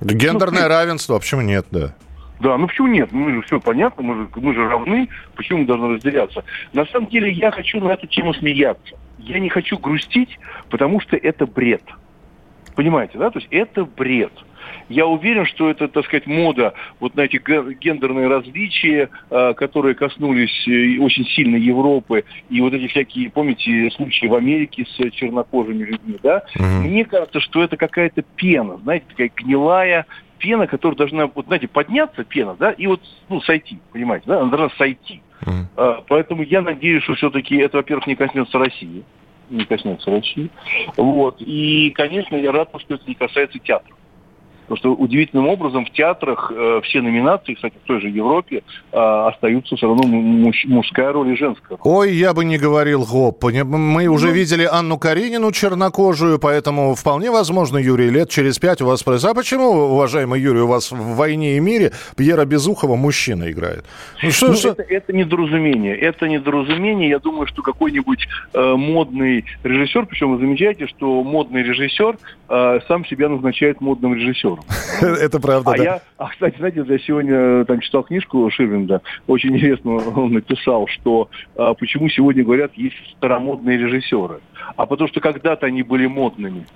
Гендерное 0.00 0.62
Ну, 0.62 0.68
равенство, 0.68 1.18
почему 1.18 1.40
нет, 1.42 1.66
да? 1.70 1.94
Да, 2.40 2.56
ну 2.56 2.66
почему 2.66 2.88
нет? 2.88 3.12
Мы 3.12 3.32
же 3.34 3.42
все 3.42 3.60
понятно, 3.60 4.02
мы 4.02 4.14
же, 4.14 4.28
мы 4.36 4.54
же 4.54 4.66
равны, 4.66 5.08
почему 5.36 5.58
мы 5.60 5.66
должны 5.66 5.94
разделяться? 5.94 6.42
На 6.72 6.86
самом 6.86 7.08
деле 7.08 7.30
я 7.30 7.50
хочу 7.50 7.80
на 7.80 7.90
эту 7.92 8.06
тему 8.06 8.32
смеяться. 8.32 8.96
Я 9.18 9.38
не 9.40 9.50
хочу 9.50 9.76
грустить, 9.76 10.38
потому 10.70 11.00
что 11.00 11.16
это 11.16 11.46
бред. 11.46 11.82
Понимаете, 12.76 13.18
да? 13.18 13.30
То 13.30 13.38
есть 13.40 13.48
это 13.50 13.84
бред. 13.84 14.32
Я 14.88 15.06
уверен, 15.06 15.46
что 15.46 15.70
это, 15.70 15.88
так 15.88 16.04
сказать, 16.04 16.26
мода 16.26 16.74
вот 16.98 17.14
на 17.14 17.22
эти 17.22 17.36
гендерные 17.80 18.28
различия, 18.28 19.10
э, 19.30 19.54
которые 19.54 19.94
коснулись 19.94 20.66
э, 20.68 20.98
очень 20.98 21.26
сильно 21.26 21.56
Европы, 21.56 22.24
и 22.48 22.60
вот 22.60 22.72
эти 22.72 22.88
всякие, 22.88 23.30
помните, 23.30 23.90
случаи 23.96 24.26
в 24.26 24.34
Америке 24.34 24.86
с 24.86 25.10
чернокожими 25.12 25.84
людьми, 25.84 26.18
да? 26.22 26.42
Mm-hmm. 26.56 26.80
Мне 26.80 27.04
кажется, 27.04 27.40
что 27.40 27.62
это 27.62 27.76
какая-то 27.76 28.22
пена, 28.36 28.78
знаете, 28.78 29.06
такая 29.08 29.30
гнилая 29.34 30.06
пена, 30.40 30.66
которая 30.66 30.96
должна, 30.96 31.26
вот, 31.26 31.46
знаете, 31.46 31.68
подняться, 31.68 32.24
пена, 32.24 32.56
да, 32.58 32.72
и 32.72 32.86
вот, 32.86 33.00
ну, 33.28 33.40
сойти, 33.42 33.78
понимаете, 33.92 34.24
да, 34.26 34.40
она 34.40 34.50
должна 34.50 34.70
сойти. 34.76 35.22
Mm. 35.42 35.64
А, 35.76 36.04
поэтому 36.08 36.42
я 36.42 36.62
надеюсь, 36.62 37.04
что 37.04 37.14
все-таки 37.14 37.56
это, 37.56 37.76
во-первых, 37.76 38.06
не 38.06 38.16
коснется 38.16 38.58
России, 38.58 39.04
не 39.50 39.64
коснется 39.64 40.10
России, 40.10 40.50
вот, 40.96 41.36
и, 41.40 41.90
конечно, 41.90 42.34
я 42.36 42.50
рад, 42.50 42.70
что 42.78 42.94
это 42.94 43.04
не 43.06 43.14
касается 43.14 43.58
театра. 43.58 43.94
Потому 44.70 44.94
что 44.94 45.02
удивительным 45.02 45.48
образом 45.48 45.84
в 45.84 45.90
театрах 45.90 46.52
э, 46.54 46.80
все 46.84 47.00
номинации, 47.00 47.54
кстати, 47.54 47.74
в 47.82 47.88
той 47.88 48.00
же 48.00 48.08
Европе, 48.08 48.62
э, 48.92 48.96
остаются 48.96 49.74
все 49.74 49.88
равно 49.88 50.04
муж, 50.06 50.64
мужская 50.66 51.12
роль 51.12 51.32
и 51.32 51.36
женская. 51.36 51.76
Ой, 51.82 52.14
я 52.14 52.32
бы 52.32 52.44
не 52.44 52.56
говорил 52.56 53.04
гоп. 53.04 53.42
Мы 53.42 54.06
уже 54.06 54.28
ну, 54.28 54.32
видели 54.32 54.68
Анну 54.70 54.96
Каренину 54.96 55.50
чернокожую, 55.50 56.38
поэтому 56.38 56.94
вполне 56.94 57.32
возможно, 57.32 57.78
Юрий, 57.78 58.10
лет 58.10 58.30
через 58.30 58.60
пять 58.60 58.80
у 58.80 58.86
вас 58.86 59.00
спросят, 59.00 59.32
а 59.32 59.34
почему, 59.34 59.70
уважаемый 59.70 60.40
Юрий, 60.40 60.60
у 60.60 60.68
вас 60.68 60.92
в 60.92 61.16
«Войне 61.16 61.56
и 61.56 61.60
мире» 61.60 61.90
Пьера 62.16 62.44
Безухова 62.44 62.94
мужчина 62.94 63.50
играет? 63.50 63.84
Ну, 64.22 64.30
что, 64.30 64.48
ну, 64.48 64.54
что... 64.54 64.68
Это, 64.68 64.82
это 64.84 65.12
недоразумение. 65.12 65.96
Это 65.96 66.28
недоразумение. 66.28 67.08
Я 67.08 67.18
думаю, 67.18 67.48
что 67.48 67.62
какой-нибудь 67.62 68.24
э, 68.54 68.74
модный 68.76 69.44
режиссер, 69.64 70.06
причем 70.06 70.30
вы 70.30 70.38
замечаете, 70.38 70.86
что 70.86 71.24
модный 71.24 71.64
режиссер 71.64 72.18
э, 72.50 72.80
сам 72.86 73.04
себя 73.06 73.28
назначает 73.28 73.80
модным 73.80 74.14
режиссером. 74.14 74.59
Это 75.00 75.40
правда, 75.40 75.72
а 75.72 75.76
да. 75.76 75.82
Я, 75.82 76.00
а, 76.18 76.28
кстати, 76.28 76.56
знаете, 76.58 76.84
я 76.86 76.98
сегодня 76.98 77.34
э, 77.34 77.64
там 77.66 77.80
читал 77.80 78.02
книжку 78.02 78.50
Ширвинда, 78.50 79.02
очень 79.26 79.56
интересно 79.56 79.92
он 80.16 80.32
написал, 80.32 80.86
что 80.88 81.28
а, 81.56 81.74
почему 81.74 82.08
сегодня 82.08 82.44
говорят, 82.44 82.72
есть 82.74 82.96
старомодные 83.16 83.78
режиссеры. 83.78 84.40
А 84.76 84.86
потому 84.86 85.08
что 85.08 85.20
когда-то 85.20 85.66
они 85.66 85.82
были 85.82 86.06
модными. 86.06 86.66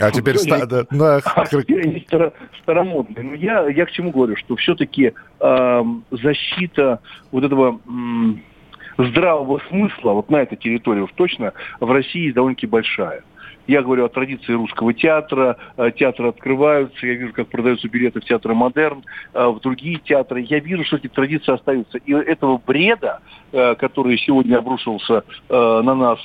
А 0.00 0.10
теперь, 0.10 0.36
ста- 0.36 0.66
да, 0.66 0.84
да. 0.90 1.20
А 1.24 1.46
теперь 1.46 1.88
они 1.88 2.00
старо- 2.06 2.32
старомодные. 2.62 3.24
Но 3.24 3.34
я, 3.34 3.66
я 3.68 3.86
к 3.86 3.90
чему 3.90 4.10
говорю, 4.10 4.36
что 4.36 4.56
все-таки 4.56 5.14
э, 5.40 5.84
защита 6.10 7.00
вот 7.32 7.44
этого 7.44 7.80
э, 7.86 9.02
здравого 9.06 9.60
смысла 9.68 10.12
вот 10.12 10.30
на 10.30 10.36
этой 10.36 10.56
территории 10.56 11.00
уж 11.00 11.10
точно 11.14 11.52
в 11.80 11.90
России 11.90 12.30
довольно-таки 12.30 12.66
большая. 12.66 13.22
Я 13.70 13.82
говорю 13.82 14.04
о 14.04 14.08
традиции 14.08 14.52
русского 14.52 14.92
театра. 14.92 15.56
Э, 15.76 15.92
театры 15.92 16.30
открываются. 16.30 17.06
Я 17.06 17.14
вижу, 17.14 17.32
как 17.32 17.46
продаются 17.46 17.88
билеты 17.88 18.20
в 18.20 18.24
театры 18.24 18.52
«Модерн», 18.52 19.04
э, 19.32 19.46
в 19.46 19.60
другие 19.60 20.00
театры. 20.00 20.40
Я 20.40 20.58
вижу, 20.58 20.82
что 20.82 20.96
эти 20.96 21.06
традиции 21.06 21.52
остаются. 21.52 21.98
И 21.98 22.12
этого 22.12 22.60
бреда, 22.66 23.20
э, 23.52 23.76
который 23.76 24.18
сегодня 24.18 24.56
обрушился 24.56 25.22
на 25.48 25.94
нас 25.94 26.18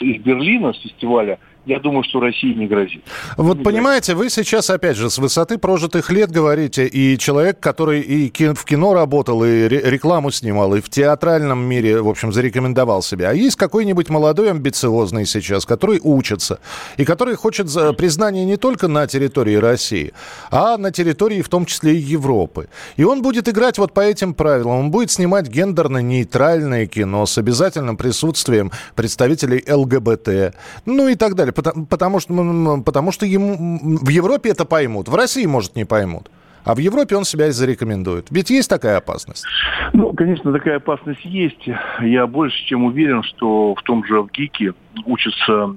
из 0.00 0.22
Берлина, 0.22 0.72
с 0.72 0.80
фестиваля, 0.80 1.40
я 1.66 1.80
думаю, 1.80 2.04
что 2.04 2.20
России 2.20 2.54
не 2.54 2.66
грозит. 2.66 3.02
Вот 3.36 3.58
не 3.58 3.64
понимаете, 3.64 4.14
грозит. 4.14 4.36
вы 4.36 4.42
сейчас, 4.42 4.70
опять 4.70 4.96
же, 4.96 5.10
с 5.10 5.18
высоты 5.18 5.58
прожитых 5.58 6.10
лет 6.10 6.30
говорите, 6.30 6.86
и 6.86 7.18
человек, 7.18 7.58
который 7.58 8.00
и 8.00 8.30
в 8.54 8.64
кино 8.64 8.94
работал, 8.94 9.44
и 9.44 9.68
рекламу 9.68 10.30
снимал, 10.30 10.74
и 10.76 10.80
в 10.80 10.88
театральном 10.88 11.58
мире, 11.58 12.00
в 12.00 12.08
общем, 12.08 12.32
зарекомендовал 12.32 13.02
себя. 13.02 13.30
А 13.30 13.34
есть 13.34 13.56
какой-нибудь 13.56 14.08
молодой 14.08 14.50
амбициозный 14.52 15.26
сейчас, 15.26 15.66
который 15.66 16.00
учится, 16.02 16.60
и 16.96 17.04
который 17.04 17.34
хочет 17.34 17.66
признания 17.96 18.44
не 18.44 18.56
только 18.56 18.86
на 18.86 19.08
территории 19.08 19.56
России, 19.56 20.12
а 20.52 20.78
на 20.78 20.92
территории, 20.92 21.42
в 21.42 21.48
том 21.48 21.66
числе 21.66 21.96
и 21.96 21.98
Европы. 21.98 22.68
И 22.96 23.02
он 23.02 23.22
будет 23.22 23.48
играть 23.48 23.78
вот 23.78 23.92
по 23.92 24.00
этим 24.00 24.34
правилам. 24.34 24.78
Он 24.78 24.90
будет 24.92 25.10
снимать 25.10 25.48
гендерно-нейтральное 25.48 26.86
кино 26.86 27.26
с 27.26 27.36
обязательным 27.38 27.96
присутствием 27.96 28.70
представителей 28.94 29.64
ЛГБТ, 29.68 30.54
ну 30.84 31.08
и 31.08 31.16
так 31.16 31.34
далее 31.34 31.55
потому, 31.56 31.86
потому, 31.86 32.20
что, 32.20 32.82
потому 32.84 33.12
что 33.12 33.26
ему 33.26 33.98
в 33.98 34.08
Европе 34.08 34.50
это 34.50 34.64
поймут, 34.64 35.08
в 35.08 35.14
России, 35.14 35.46
может, 35.46 35.74
не 35.74 35.84
поймут. 35.84 36.30
А 36.64 36.74
в 36.74 36.78
Европе 36.78 37.16
он 37.16 37.24
себя 37.24 37.46
и 37.46 37.52
зарекомендует. 37.52 38.26
Ведь 38.30 38.50
есть 38.50 38.68
такая 38.68 38.96
опасность? 38.96 39.44
Ну, 39.92 40.12
конечно, 40.12 40.52
такая 40.52 40.76
опасность 40.78 41.24
есть. 41.24 41.68
Я 42.00 42.26
больше 42.26 42.58
чем 42.66 42.84
уверен, 42.84 43.22
что 43.22 43.74
в 43.76 43.82
том 43.82 44.04
же 44.04 44.26
ГИКе 44.32 44.74
учатся 45.04 45.76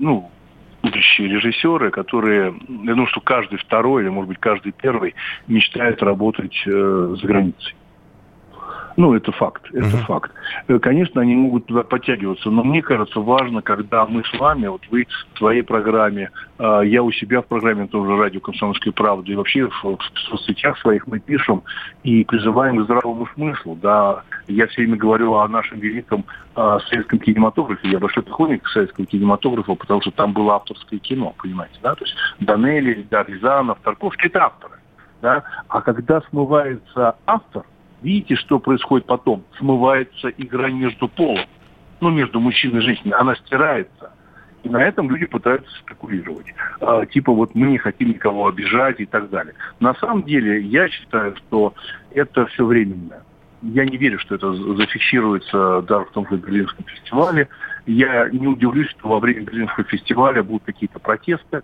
ну, 0.00 0.30
будущие 0.82 1.28
режиссеры, 1.28 1.90
которые, 1.90 2.54
я 2.68 2.92
думаю, 2.92 3.06
что 3.06 3.20
каждый 3.20 3.58
второй 3.58 4.02
или, 4.02 4.08
может 4.08 4.28
быть, 4.28 4.38
каждый 4.38 4.72
первый 4.72 5.14
мечтает 5.46 6.02
работать 6.02 6.60
э, 6.66 7.16
за 7.20 7.26
границей. 7.26 7.74
Ну, 9.00 9.14
это 9.14 9.32
факт, 9.32 9.64
это 9.72 9.86
uh-huh. 9.86 10.04
факт. 10.04 10.30
Э, 10.68 10.78
конечно, 10.78 11.22
они 11.22 11.34
могут 11.34 11.64
туда 11.64 11.84
подтягиваться, 11.84 12.50
но 12.50 12.62
мне 12.62 12.82
кажется, 12.82 13.18
важно, 13.18 13.62
когда 13.62 14.04
мы 14.04 14.22
с 14.22 14.38
вами, 14.38 14.66
вот 14.66 14.82
вы 14.90 15.06
в 15.32 15.38
своей 15.38 15.62
программе, 15.62 16.28
а, 16.58 16.82
я 16.82 17.02
у 17.02 17.10
себя 17.10 17.40
в 17.40 17.46
программе 17.46 17.86
тоже 17.86 18.14
радио 18.18 18.40
«Комсомольская 18.40 18.92
правда», 18.92 19.32
и 19.32 19.34
вообще 19.34 19.70
в, 19.70 19.98
соцсетях 20.28 20.78
своих 20.80 21.06
мы 21.06 21.18
пишем 21.18 21.62
и 22.02 22.24
призываем 22.24 22.76
к 22.76 22.82
здравому 22.82 23.26
смыслу, 23.32 23.78
да. 23.80 24.22
Я 24.48 24.66
все 24.66 24.82
время 24.82 24.98
говорю 24.98 25.32
о 25.32 25.48
нашем 25.48 25.78
великом 25.78 26.26
а, 26.54 26.78
советском 26.80 27.20
кинематографе. 27.20 27.88
Я 27.88 28.00
большой 28.00 28.22
поклонник 28.22 28.68
советского 28.68 29.06
кинематографа, 29.06 29.76
потому 29.76 30.02
что 30.02 30.10
там 30.10 30.34
было 30.34 30.56
авторское 30.56 30.98
кино, 30.98 31.34
понимаете, 31.38 31.78
да? 31.82 31.94
То 31.94 32.04
есть 32.04 32.14
Данели, 32.40 33.06
да, 33.08 33.22
Рязанов, 33.22 33.78
Тарковский– 33.82 34.26
это 34.28 34.44
авторы. 34.44 34.74
Да? 35.22 35.42
А 35.68 35.80
когда 35.80 36.20
смывается 36.28 37.16
автор, 37.26 37.64
Видите, 38.02 38.36
что 38.36 38.58
происходит 38.58 39.06
потом? 39.06 39.44
Смывается 39.58 40.28
игра 40.28 40.68
между 40.70 41.08
полом, 41.08 41.46
ну, 42.00 42.10
между 42.10 42.40
мужчиной 42.40 42.78
и 42.78 42.82
женщиной. 42.82 43.12
Она 43.12 43.34
стирается. 43.36 44.12
И 44.62 44.68
на 44.68 44.82
этом 44.82 45.10
люди 45.10 45.26
пытаются 45.26 45.70
спекулировать. 45.78 46.46
А, 46.80 47.06
типа 47.06 47.32
вот 47.32 47.54
мы 47.54 47.68
не 47.68 47.78
хотим 47.78 48.08
никого 48.10 48.46
обижать 48.46 49.00
и 49.00 49.06
так 49.06 49.30
далее. 49.30 49.54
На 49.80 49.94
самом 49.94 50.22
деле 50.24 50.60
я 50.60 50.88
считаю, 50.88 51.34
что 51.36 51.74
это 52.12 52.46
все 52.46 52.64
временно. 52.64 53.22
Я 53.62 53.84
не 53.84 53.96
верю, 53.96 54.18
что 54.18 54.34
это 54.34 54.52
зафиксируется 54.52 55.82
даже 55.82 56.06
в 56.06 56.10
том 56.12 56.26
же 56.28 56.36
Берлинском 56.36 56.84
фестивале. 56.86 57.48
Я 57.86 58.28
не 58.30 58.46
удивлюсь, 58.46 58.88
что 58.90 59.08
во 59.08 59.18
время 59.18 59.42
Берлинского 59.42 59.84
фестиваля 59.84 60.42
будут 60.42 60.64
какие-то 60.64 60.98
протесты. 60.98 61.62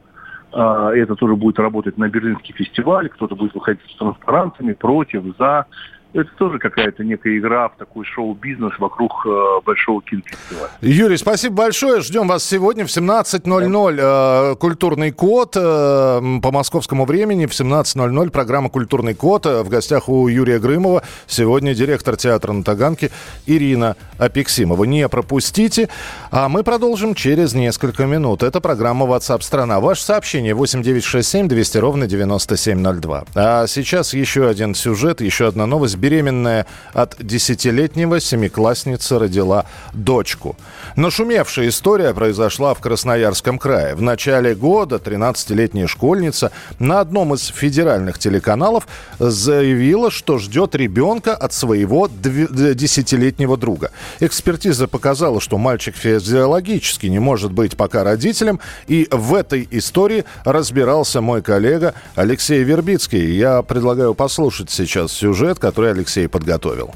А, 0.53 0.90
это 0.92 1.16
тоже 1.16 1.37
будет 1.37 1.59
работать 1.59 1.99
на 1.99 2.09
Берлинский 2.09 2.55
фестиваль. 2.55 3.09
Кто-то 3.11 3.35
будет 3.35 3.55
выходить 3.55 3.83
с 3.90 3.96
транспарантами 3.96 4.72
против, 4.72 5.37
за 5.38 5.66
это 6.12 6.31
тоже 6.38 6.59
какая-то 6.59 7.05
некая 7.05 7.37
игра 7.38 7.69
в 7.69 7.77
такой 7.77 8.05
шоу-бизнес 8.05 8.73
вокруг 8.79 9.12
э, 9.27 9.61
большого 9.64 10.01
кинофестиваля. 10.03 10.71
Юрий, 10.81 11.16
спасибо 11.16 11.57
большое. 11.57 12.01
Ждем 12.01 12.29
вас 12.29 12.45
сегодня 12.45 12.87
в 12.87 12.88
17.00. 12.88 13.97
Да. 13.97 14.53
Э, 14.53 14.57
«Культурный 14.57 15.11
код» 15.11 15.57
э, 15.57 16.21
по 16.42 16.51
московскому 16.53 17.05
времени. 17.05 17.47
В 17.47 17.51
17.00 17.51 18.31
программа 18.31 18.71
«Культурный 18.71 19.14
код». 19.14 19.47
Э, 19.47 19.62
в 19.62 19.69
гостях 19.69 20.09
у 20.09 20.29
Юрия 20.29 20.59
Грымова. 20.59 21.03
Сегодня 21.27 21.75
директор 21.75 22.16
театра 22.16 22.53
на 22.53 22.64
Таганке 22.64 23.11
Ирина 23.47 23.97
Апексимова. 24.19 24.85
Не 24.85 25.09
пропустите. 25.09 25.88
А 26.31 26.49
мы 26.49 26.62
продолжим 26.62 27.14
через 27.14 27.53
несколько 27.53 28.07
минут. 28.07 28.42
Это 28.42 28.61
программа 28.61 29.07
WhatsApp 29.07 29.42
страна. 29.42 29.81
Ваше 29.81 30.03
сообщение 30.03 30.55
8967 30.55 31.49
200 31.49 31.79
ровно 31.79 32.07
9702. 32.07 33.25
А 33.35 33.66
сейчас 33.66 34.14
еще 34.14 34.49
один 34.49 34.75
сюжет, 34.75 35.21
еще 35.21 35.47
одна 35.49 35.66
новость 35.66 35.95
беременная 35.96 36.66
от 36.92 37.16
десятилетнего 37.18 38.20
семиклассница 38.20 39.18
родила 39.18 39.66
дочку. 39.92 40.56
Нашумевшая 40.96 41.68
история 41.68 42.14
произошла 42.14 42.74
в 42.74 42.80
Красноярском 42.80 43.59
крае. 43.59 43.94
В 43.94 44.02
начале 44.02 44.54
года 44.54 44.96
13-летняя 44.96 45.87
школьница 45.87 46.52
на 46.78 47.00
одном 47.00 47.35
из 47.35 47.46
федеральных 47.46 48.18
телеканалов 48.18 48.87
заявила, 49.18 50.11
что 50.11 50.38
ждет 50.38 50.74
ребенка 50.74 51.35
от 51.35 51.52
своего 51.52 52.09
десятилетнего 52.09 53.56
друга. 53.56 53.90
Экспертиза 54.20 54.88
показала, 54.88 55.40
что 55.40 55.59
мальчик 55.59 55.96
физиологически 55.96 57.06
не 57.06 57.18
может 57.18 57.52
быть 57.52 57.76
пока 57.76 58.04
родителем, 58.04 58.61
и 58.87 59.09
в 59.11 59.35
этой 59.35 59.66
истории 59.70 60.24
разбирался 60.44 61.20
мой 61.20 61.42
коллега 61.42 61.94
Алексей 62.14 62.62
Вербицкий. 62.62 63.37
Я 63.37 63.62
предлагаю 63.62 64.14
послушать 64.14 64.70
сейчас 64.70 65.12
сюжет, 65.12 65.59
который 65.59 65.86
Алексей 65.90 66.29
подготовил. 66.29 66.92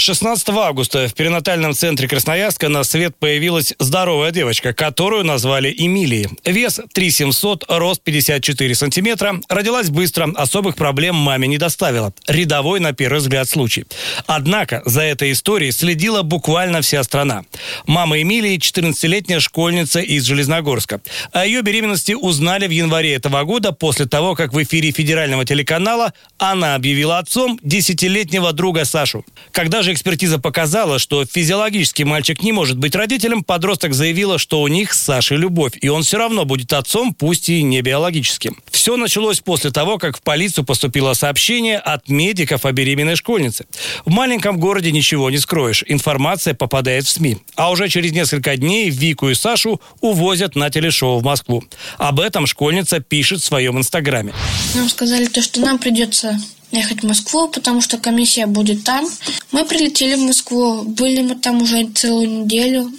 16 0.00 0.48
августа 0.50 1.08
в 1.08 1.14
перинатальном 1.14 1.74
центре 1.74 2.06
Красноярска 2.06 2.68
на 2.68 2.84
свет 2.84 3.16
появилась 3.16 3.74
здоровая 3.80 4.30
девочка, 4.30 4.72
которую 4.72 5.24
назвали 5.24 5.74
Эмилией. 5.76 6.28
Вес 6.44 6.80
3700, 6.92 7.64
рост 7.68 8.02
54 8.02 8.74
сантиметра. 8.76 9.40
Родилась 9.48 9.90
быстро, 9.90 10.30
особых 10.36 10.76
проблем 10.76 11.16
маме 11.16 11.48
не 11.48 11.58
доставила. 11.58 12.12
Рядовой, 12.28 12.78
на 12.78 12.92
первый 12.92 13.18
взгляд, 13.18 13.48
случай. 13.48 13.86
Однако 14.26 14.82
за 14.84 15.02
этой 15.02 15.32
историей 15.32 15.72
следила 15.72 16.22
буквально 16.22 16.80
вся 16.80 17.02
страна. 17.02 17.42
Мама 17.86 18.22
Эмилии– 18.22 18.56
14-летняя 18.58 19.40
школьница 19.40 19.98
из 19.98 20.24
Железногорска. 20.24 21.00
О 21.32 21.44
ее 21.44 21.62
беременности 21.62 22.12
узнали 22.12 22.68
в 22.68 22.70
январе 22.70 23.14
этого 23.14 23.42
года 23.42 23.72
после 23.72 24.06
того, 24.06 24.36
как 24.36 24.52
в 24.52 24.62
эфире 24.62 24.92
федерального 24.92 25.44
телеканала 25.44 26.12
она 26.38 26.76
объявила 26.76 27.18
отцом 27.18 27.58
десятилетнего 27.64 28.52
друга 28.52 28.84
Сашу. 28.84 29.24
Когда 29.50 29.82
же 29.82 29.87
же 29.88 29.94
экспертиза 29.94 30.38
показала, 30.38 30.98
что 30.98 31.24
физиологически 31.24 32.02
мальчик 32.02 32.42
не 32.42 32.52
может 32.52 32.76
быть 32.76 32.94
родителем, 32.94 33.42
подросток 33.42 33.94
заявила, 33.94 34.38
что 34.38 34.60
у 34.60 34.68
них 34.68 34.92
с 34.92 35.00
Сашей 35.00 35.38
любовь, 35.38 35.72
и 35.80 35.88
он 35.88 36.02
все 36.02 36.18
равно 36.18 36.44
будет 36.44 36.72
отцом, 36.74 37.14
пусть 37.14 37.48
и 37.48 37.62
не 37.62 37.80
биологическим. 37.80 38.58
Все 38.70 38.96
началось 38.96 39.40
после 39.40 39.70
того, 39.70 39.96
как 39.96 40.18
в 40.18 40.22
полицию 40.22 40.64
поступило 40.64 41.14
сообщение 41.14 41.78
от 41.78 42.08
медиков 42.08 42.66
о 42.66 42.72
беременной 42.72 43.16
школьнице. 43.16 43.64
В 44.04 44.10
маленьком 44.10 44.60
городе 44.60 44.92
ничего 44.92 45.30
не 45.30 45.38
скроешь. 45.38 45.82
Информация 45.86 46.52
попадает 46.52 47.06
в 47.06 47.08
СМИ. 47.08 47.38
А 47.56 47.70
уже 47.70 47.88
через 47.88 48.12
несколько 48.12 48.56
дней 48.56 48.90
Вику 48.90 49.30
и 49.30 49.34
Сашу 49.34 49.80
увозят 50.00 50.54
на 50.54 50.68
телешоу 50.68 51.18
в 51.18 51.24
Москву. 51.24 51.64
Об 51.96 52.20
этом 52.20 52.46
школьница 52.46 53.00
пишет 53.00 53.40
в 53.40 53.44
своем 53.44 53.78
инстаграме. 53.78 54.34
Нам 54.74 54.88
сказали 54.88 55.26
то, 55.26 55.40
что 55.40 55.60
нам 55.60 55.78
придется 55.78 56.38
ехать 56.70 57.02
в 57.02 57.06
Москву, 57.06 57.48
потому 57.48 57.80
что 57.80 57.98
комиссия 57.98 58.46
будет 58.46 58.84
там. 58.84 59.08
Мы 59.52 59.64
прилетели 59.64 60.14
в 60.14 60.22
Москву, 60.22 60.82
были 60.82 61.22
мы 61.22 61.34
там 61.34 61.62
уже 61.62 61.88
целую 61.94 62.42
неделю. 62.44 62.92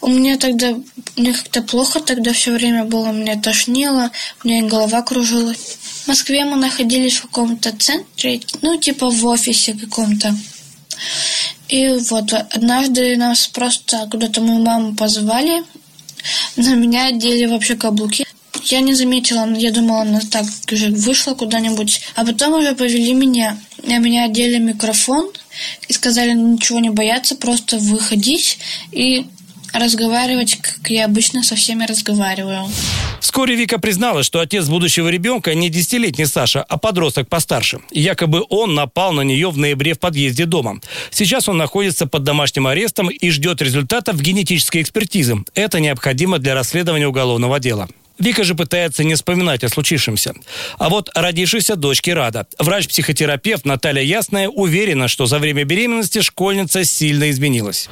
У 0.00 0.08
меня 0.08 0.36
тогда, 0.36 0.74
мне 1.16 1.32
как-то 1.32 1.62
плохо 1.62 2.00
тогда 2.00 2.32
все 2.32 2.52
время 2.52 2.84
было, 2.84 3.12
меня 3.12 3.40
тошнило, 3.40 4.10
у 4.42 4.48
меня 4.48 4.68
голова 4.68 5.02
кружилась. 5.02 5.78
В 6.04 6.08
Москве 6.08 6.44
мы 6.44 6.56
находились 6.56 7.16
в 7.16 7.22
каком-то 7.22 7.76
центре, 7.76 8.40
ну, 8.62 8.76
типа 8.78 9.10
в 9.10 9.26
офисе 9.26 9.74
каком-то. 9.74 10.34
И 11.68 11.88
вот 12.10 12.32
однажды 12.32 13.16
нас 13.16 13.48
просто 13.48 14.08
куда-то 14.10 14.40
мою 14.40 14.60
маму 14.60 14.94
позвали, 14.94 15.64
на 16.56 16.74
меня 16.74 17.06
одели 17.06 17.46
вообще 17.46 17.74
каблуки. 17.76 18.26
Я 18.64 18.80
не 18.80 18.94
заметила, 18.94 19.48
я 19.54 19.70
думала, 19.70 20.02
она 20.02 20.20
так 20.30 20.46
уже 20.72 20.88
вышла 20.88 21.34
куда-нибудь. 21.34 22.00
А 22.14 22.24
потом 22.24 22.54
уже 22.54 22.74
повели 22.74 23.14
меня. 23.14 23.58
На 23.82 23.98
меня 23.98 24.24
одели 24.24 24.58
микрофон 24.58 25.30
и 25.88 25.92
сказали 25.92 26.32
ничего 26.32 26.80
не 26.80 26.90
бояться, 26.90 27.36
просто 27.36 27.78
выходить 27.78 28.58
и 28.92 29.26
разговаривать, 29.72 30.56
как 30.56 30.90
я 30.90 31.04
обычно 31.04 31.42
со 31.42 31.54
всеми 31.54 31.84
разговариваю. 31.84 32.68
Вскоре 33.20 33.54
Вика 33.56 33.78
призналась, 33.78 34.26
что 34.26 34.40
отец 34.40 34.66
будущего 34.66 35.08
ребенка 35.08 35.54
не 35.54 35.68
десятилетний 35.68 36.26
Саша, 36.26 36.62
а 36.62 36.78
подросток 36.78 37.28
постарше. 37.28 37.80
Якобы 37.90 38.44
он 38.48 38.74
напал 38.74 39.12
на 39.12 39.22
нее 39.22 39.50
в 39.50 39.58
ноябре 39.58 39.94
в 39.94 39.98
подъезде 39.98 40.46
дома. 40.46 40.80
Сейчас 41.10 41.48
он 41.48 41.56
находится 41.58 42.06
под 42.06 42.24
домашним 42.24 42.66
арестом 42.66 43.10
и 43.10 43.30
ждет 43.30 43.60
результатов 43.62 44.20
генетической 44.20 44.82
экспертизы. 44.82 45.36
Это 45.54 45.80
необходимо 45.80 46.38
для 46.38 46.54
расследования 46.54 47.08
уголовного 47.08 47.58
дела. 47.60 47.88
Вика 48.18 48.44
же 48.44 48.54
пытается 48.54 49.04
не 49.04 49.14
вспоминать 49.14 49.62
о 49.62 49.68
случившемся. 49.68 50.34
А 50.78 50.88
вот 50.88 51.10
родившейся 51.14 51.76
дочке 51.76 52.14
рада. 52.14 52.46
Врач-психотерапевт 52.58 53.66
Наталья 53.66 54.02
Ясная 54.02 54.48
уверена, 54.48 55.06
что 55.08 55.26
за 55.26 55.38
время 55.38 55.64
беременности 55.64 56.22
школьница 56.22 56.84
сильно 56.84 57.30
изменилась. 57.30 57.88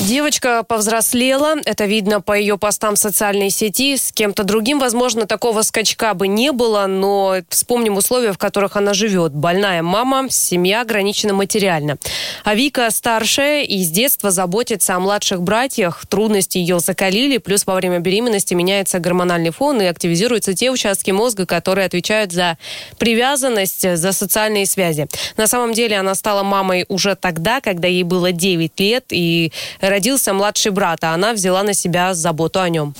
Девочка 0.00 0.64
повзрослела. 0.64 1.56
Это 1.64 1.84
видно 1.84 2.20
по 2.20 2.36
ее 2.36 2.58
постам 2.58 2.96
в 2.96 2.98
социальной 2.98 3.50
сети. 3.50 3.96
С 3.96 4.10
кем-то 4.10 4.42
другим, 4.42 4.80
возможно, 4.80 5.26
такого 5.26 5.62
скачка 5.62 6.14
бы 6.14 6.26
не 6.26 6.50
было, 6.50 6.86
но 6.86 7.36
вспомним 7.48 7.96
условия, 7.96 8.32
в 8.32 8.38
которых 8.38 8.76
она 8.76 8.94
живет. 8.94 9.32
Больная 9.32 9.82
мама, 9.82 10.28
семья 10.28 10.82
ограничена 10.82 11.34
материально. 11.34 11.98
А 12.42 12.54
Вика 12.54 12.90
старшая 12.90 13.62
и 13.62 13.82
с 13.82 13.90
детства 13.90 14.30
заботится 14.30 14.96
о 14.96 15.00
младших 15.00 15.42
братьях. 15.42 16.04
Трудности 16.08 16.58
ее 16.58 16.80
закалили, 16.80 17.38
плюс 17.38 17.64
во 17.64 17.74
время 17.74 18.00
беременности 18.00 18.54
меняется 18.54 18.98
гормональный 18.98 19.50
фон 19.50 19.67
телефон 19.68 19.82
и 19.82 19.86
активизируются 19.86 20.54
те 20.54 20.70
участки 20.70 21.10
мозга, 21.10 21.46
которые 21.46 21.86
отвечают 21.86 22.32
за 22.32 22.56
привязанность, 22.98 23.96
за 23.96 24.12
социальные 24.12 24.66
связи. 24.66 25.06
На 25.36 25.46
самом 25.46 25.72
деле 25.72 25.96
она 25.96 26.14
стала 26.14 26.42
мамой 26.42 26.84
уже 26.88 27.14
тогда, 27.14 27.60
когда 27.60 27.88
ей 27.88 28.04
было 28.04 28.32
9 28.32 28.80
лет, 28.80 29.04
и 29.10 29.52
родился 29.80 30.32
младший 30.32 30.72
брат, 30.72 31.04
а 31.04 31.14
она 31.14 31.32
взяла 31.32 31.62
на 31.62 31.74
себя 31.74 32.14
заботу 32.14 32.60
о 32.60 32.68
нем. 32.68 32.94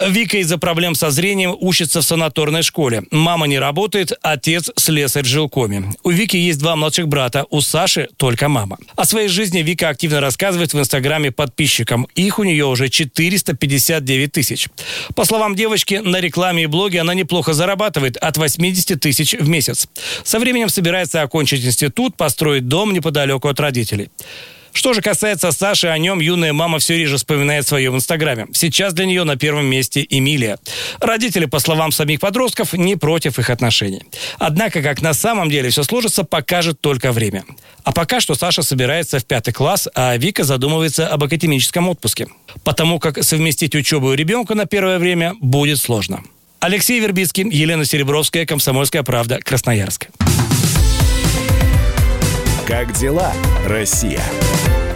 Вика 0.00 0.38
из-за 0.38 0.58
проблем 0.58 0.94
со 0.94 1.10
зрением 1.10 1.56
учится 1.58 2.00
в 2.02 2.04
санаторной 2.04 2.62
школе. 2.62 3.02
Мама 3.10 3.48
не 3.48 3.58
работает, 3.58 4.12
отец 4.22 4.70
слесарь 4.76 5.24
в 5.24 5.26
жилкоме. 5.26 5.92
У 6.04 6.10
Вики 6.10 6.36
есть 6.36 6.60
два 6.60 6.76
младших 6.76 7.08
брата, 7.08 7.46
у 7.50 7.60
Саши 7.60 8.08
только 8.16 8.48
мама. 8.48 8.78
О 8.94 9.04
своей 9.04 9.26
жизни 9.28 9.58
Вика 9.58 9.88
активно 9.88 10.20
рассказывает 10.20 10.72
в 10.72 10.78
инстаграме 10.78 11.32
подписчикам. 11.32 12.06
Их 12.14 12.38
у 12.38 12.44
нее 12.44 12.66
уже 12.66 12.88
459 12.88 14.30
тысяч. 14.32 14.68
По 15.16 15.24
словам 15.24 15.56
девочки, 15.56 15.94
на 15.94 16.20
рекламе 16.20 16.62
и 16.62 16.66
блоге 16.66 17.00
она 17.00 17.14
неплохо 17.14 17.52
зарабатывает 17.52 18.16
от 18.18 18.36
80 18.36 19.00
тысяч 19.00 19.34
в 19.34 19.48
месяц. 19.48 19.88
Со 20.22 20.38
временем 20.38 20.68
собирается 20.68 21.22
окончить 21.22 21.64
институт, 21.64 22.16
построить 22.16 22.68
дом 22.68 22.92
неподалеку 22.92 23.48
от 23.48 23.58
родителей. 23.58 24.10
Что 24.78 24.92
же 24.92 25.02
касается 25.02 25.50
Саши, 25.50 25.88
о 25.88 25.98
нем 25.98 26.20
юная 26.20 26.52
мама 26.52 26.78
все 26.78 26.96
реже 26.96 27.16
вспоминает 27.16 27.64
в 27.64 27.68
своем 27.68 27.96
инстаграме. 27.96 28.46
Сейчас 28.52 28.94
для 28.94 29.06
нее 29.06 29.24
на 29.24 29.34
первом 29.34 29.66
месте 29.66 30.06
Эмилия. 30.08 30.56
Родители, 31.00 31.46
по 31.46 31.58
словам 31.58 31.90
самих 31.90 32.20
подростков, 32.20 32.74
не 32.74 32.94
против 32.94 33.40
их 33.40 33.50
отношений. 33.50 34.04
Однако, 34.38 34.80
как 34.80 35.02
на 35.02 35.14
самом 35.14 35.50
деле 35.50 35.70
все 35.70 35.82
сложится, 35.82 36.22
покажет 36.22 36.80
только 36.80 37.10
время. 37.10 37.44
А 37.82 37.90
пока 37.90 38.20
что 38.20 38.36
Саша 38.36 38.62
собирается 38.62 39.18
в 39.18 39.24
пятый 39.24 39.50
класс, 39.50 39.88
а 39.96 40.16
Вика 40.16 40.44
задумывается 40.44 41.08
об 41.08 41.24
академическом 41.24 41.88
отпуске. 41.88 42.28
Потому 42.62 43.00
как 43.00 43.24
совместить 43.24 43.74
учебу 43.74 44.12
и 44.12 44.16
ребенка 44.16 44.54
на 44.54 44.66
первое 44.66 45.00
время 45.00 45.34
будет 45.40 45.80
сложно. 45.80 46.22
Алексей 46.60 47.00
Вербицкий, 47.00 47.50
Елена 47.50 47.84
Серебровская, 47.84 48.46
Комсомольская 48.46 49.02
правда, 49.02 49.40
Красноярск. 49.42 50.06
Как 52.68 52.92
дела, 52.92 53.32
Россия? 53.64 54.22